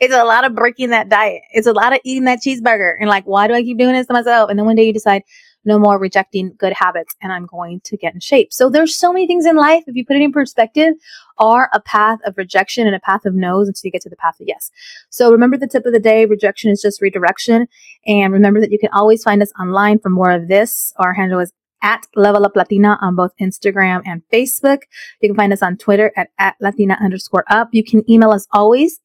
it's 0.01 0.15
a 0.15 0.25
lot 0.25 0.45
of 0.45 0.55
breaking 0.55 0.91
that 0.91 1.09
diet. 1.09 1.43
It's 1.53 1.67
a 1.67 1.73
lot 1.73 1.93
of 1.93 2.01
eating 2.05 2.25
that 2.25 2.41
cheeseburger 2.45 2.95
and 2.99 3.09
like, 3.09 3.25
why 3.25 3.49
do 3.49 3.55
I 3.55 3.63
keep 3.63 3.79
doing 3.79 3.95
this 3.95 4.07
to 4.07 4.13
myself? 4.13 4.51
And 4.51 4.59
then 4.59 4.67
one 4.67 4.77
day 4.77 4.85
you 4.85 4.93
decide, 4.93 5.23
no 5.65 5.79
more 5.79 5.99
rejecting 5.99 6.55
good 6.59 6.73
habits 6.73 7.15
and 7.21 7.33
I'm 7.33 7.47
going 7.47 7.81
to 7.85 7.97
get 7.97 8.15
in 8.15 8.21
shape. 8.21 8.53
So 8.53 8.69
there's 8.69 8.95
so 8.95 9.13
many 9.13 9.27
things 9.27 9.47
in 9.47 9.57
life, 9.57 9.85
if 9.87 9.95
you 9.95 10.05
put 10.05 10.17
it 10.17 10.23
in 10.23 10.33
perspective, 10.33 10.95
are 11.39 11.69
a 11.73 11.81
path 11.81 12.19
of 12.25 12.37
rejection 12.37 12.87
and 12.87 12.97
a 12.97 13.01
path 13.01 13.25
of 13.25 13.35
no's 13.35 13.69
until 13.69 13.89
you 13.89 13.93
get 13.93 14.03
to 14.03 14.11
the 14.11 14.17
path 14.17 14.41
of 14.41 14.49
yes. 14.49 14.71
So 15.11 15.31
remember 15.31 15.57
the 15.57 15.67
tip 15.67 15.87
of 15.87 15.93
the 15.93 16.01
day, 16.01 16.27
rejection 16.27 16.71
is 16.71 16.83
just 16.83 17.01
redirection. 17.01 17.67
And 18.07 18.33
remember 18.33 18.61
that 18.61 18.73
you 18.73 18.79
can 18.79 18.91
always 18.93 19.23
find 19.23 19.43
us 19.43 19.53
online 19.59 19.99
for 19.99 20.11
more 20.11 20.31
of 20.31 20.49
this. 20.49 20.93
Our 20.97 21.15
handle 21.15 21.41
is 21.41 21.53
at 21.83 22.07
Level 22.15 22.47
Up 22.47 22.57
Latina 22.57 22.97
on 23.01 23.17
both 23.17 23.33
Instagram 23.41 24.03
and 24.07 24.23
Facebook. 24.33 24.83
You 25.21 25.29
can 25.29 25.37
find 25.37 25.53
us 25.53 25.63
on 25.63 25.77
Twitter 25.77 26.13
at, 26.17 26.29
at 26.39 26.55
Latina 26.61 26.97
underscore 27.03 27.45
up. 27.51 27.69
You 27.73 27.85
can 27.85 28.09
email 28.11 28.31
us 28.31 28.47
always. 28.53 29.01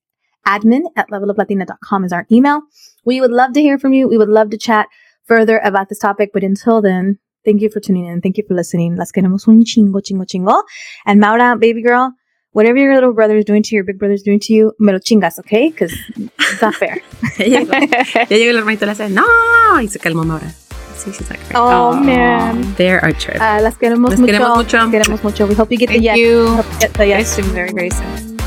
Admin 0.48 0.84
at 0.96 1.10
leveluplatina.com 1.10 2.06
is 2.06 2.14
our 2.14 2.26
email. 2.32 2.62
We 3.04 3.20
would 3.20 3.32
love 3.32 3.54
to 3.54 3.62
hear 3.62 3.78
from 3.78 3.94
you. 3.94 4.08
We 4.08 4.18
would 4.18 4.30
love 4.30 4.50
to 4.52 4.58
chat 4.58 4.88
further 5.28 5.60
about 5.64 5.90
this 5.90 6.00
topic. 6.00 6.32
But 6.34 6.44
until 6.44 6.82
then, 6.82 7.20
thank 7.46 7.62
you 7.62 7.70
for 7.70 7.80
tuning 7.80 8.06
in. 8.06 8.22
Thank 8.22 8.38
you 8.38 8.44
for 8.48 8.56
listening. 8.56 8.96
Las 8.96 9.12
queremos 9.12 9.48
un 9.48 9.64
chingo, 9.64 10.02
chingo, 10.02 10.26
chingo. 10.26 10.64
And 11.06 11.20
Maura, 11.20 11.56
baby 11.58 11.82
girl, 11.82 12.14
whatever 12.52 12.78
your 12.78 12.94
little 12.96 13.14
brother 13.14 13.38
is 13.38 13.46
doing 13.46 13.64
to 13.64 13.76
you, 13.76 13.78
your 13.78 13.84
big 13.86 14.00
brother 14.00 14.14
is 14.14 14.24
doing 14.24 14.40
to 14.42 14.54
you, 14.54 14.74
me 14.80 14.94
lo 14.94 15.00
chingas, 15.00 15.40
okay? 15.40 15.70
Because 15.70 15.94
it's 16.16 16.62
not 16.62 16.76
fair. 16.76 16.98
ya 17.38 17.62
llegó 18.30 18.50
el 18.50 18.58
hermanito, 18.58 18.86
le 18.86 18.92
hace, 18.94 19.10
no, 19.10 19.24
y 19.82 19.88
se 19.88 20.00
calmó 20.00 20.26
Maura. 20.26 20.52
Sí, 20.98 21.12
she's 21.14 21.30
like, 21.30 21.40
oh, 21.54 21.92
oh, 21.92 22.00
man. 22.00 22.74
They're 22.74 23.00
our 23.04 23.14
trip. 23.14 23.36
Uh, 23.36 23.62
las 23.62 23.78
queremos 23.78 24.10
las 24.10 24.20
mucho. 24.20 24.32
Queremos 24.32 24.58
mucho. 24.58 24.78
Las 24.78 24.90
queremos 24.90 25.24
mucho. 25.24 25.46
We 25.46 25.54
hope 25.54 25.72
you 25.72 25.78
get 25.78 25.90
Thank 25.90 26.00
the 26.00 26.06
yes. 26.06 26.18
you. 26.18 26.48
Hope 26.48 26.66
you 26.74 26.80
get 26.80 26.94
the 26.96 27.08
yes. 27.08 27.40
Very, 27.40 27.72
very 27.72 27.92
soon. 27.92 28.38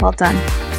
Well 0.00 0.10
done. 0.10 0.73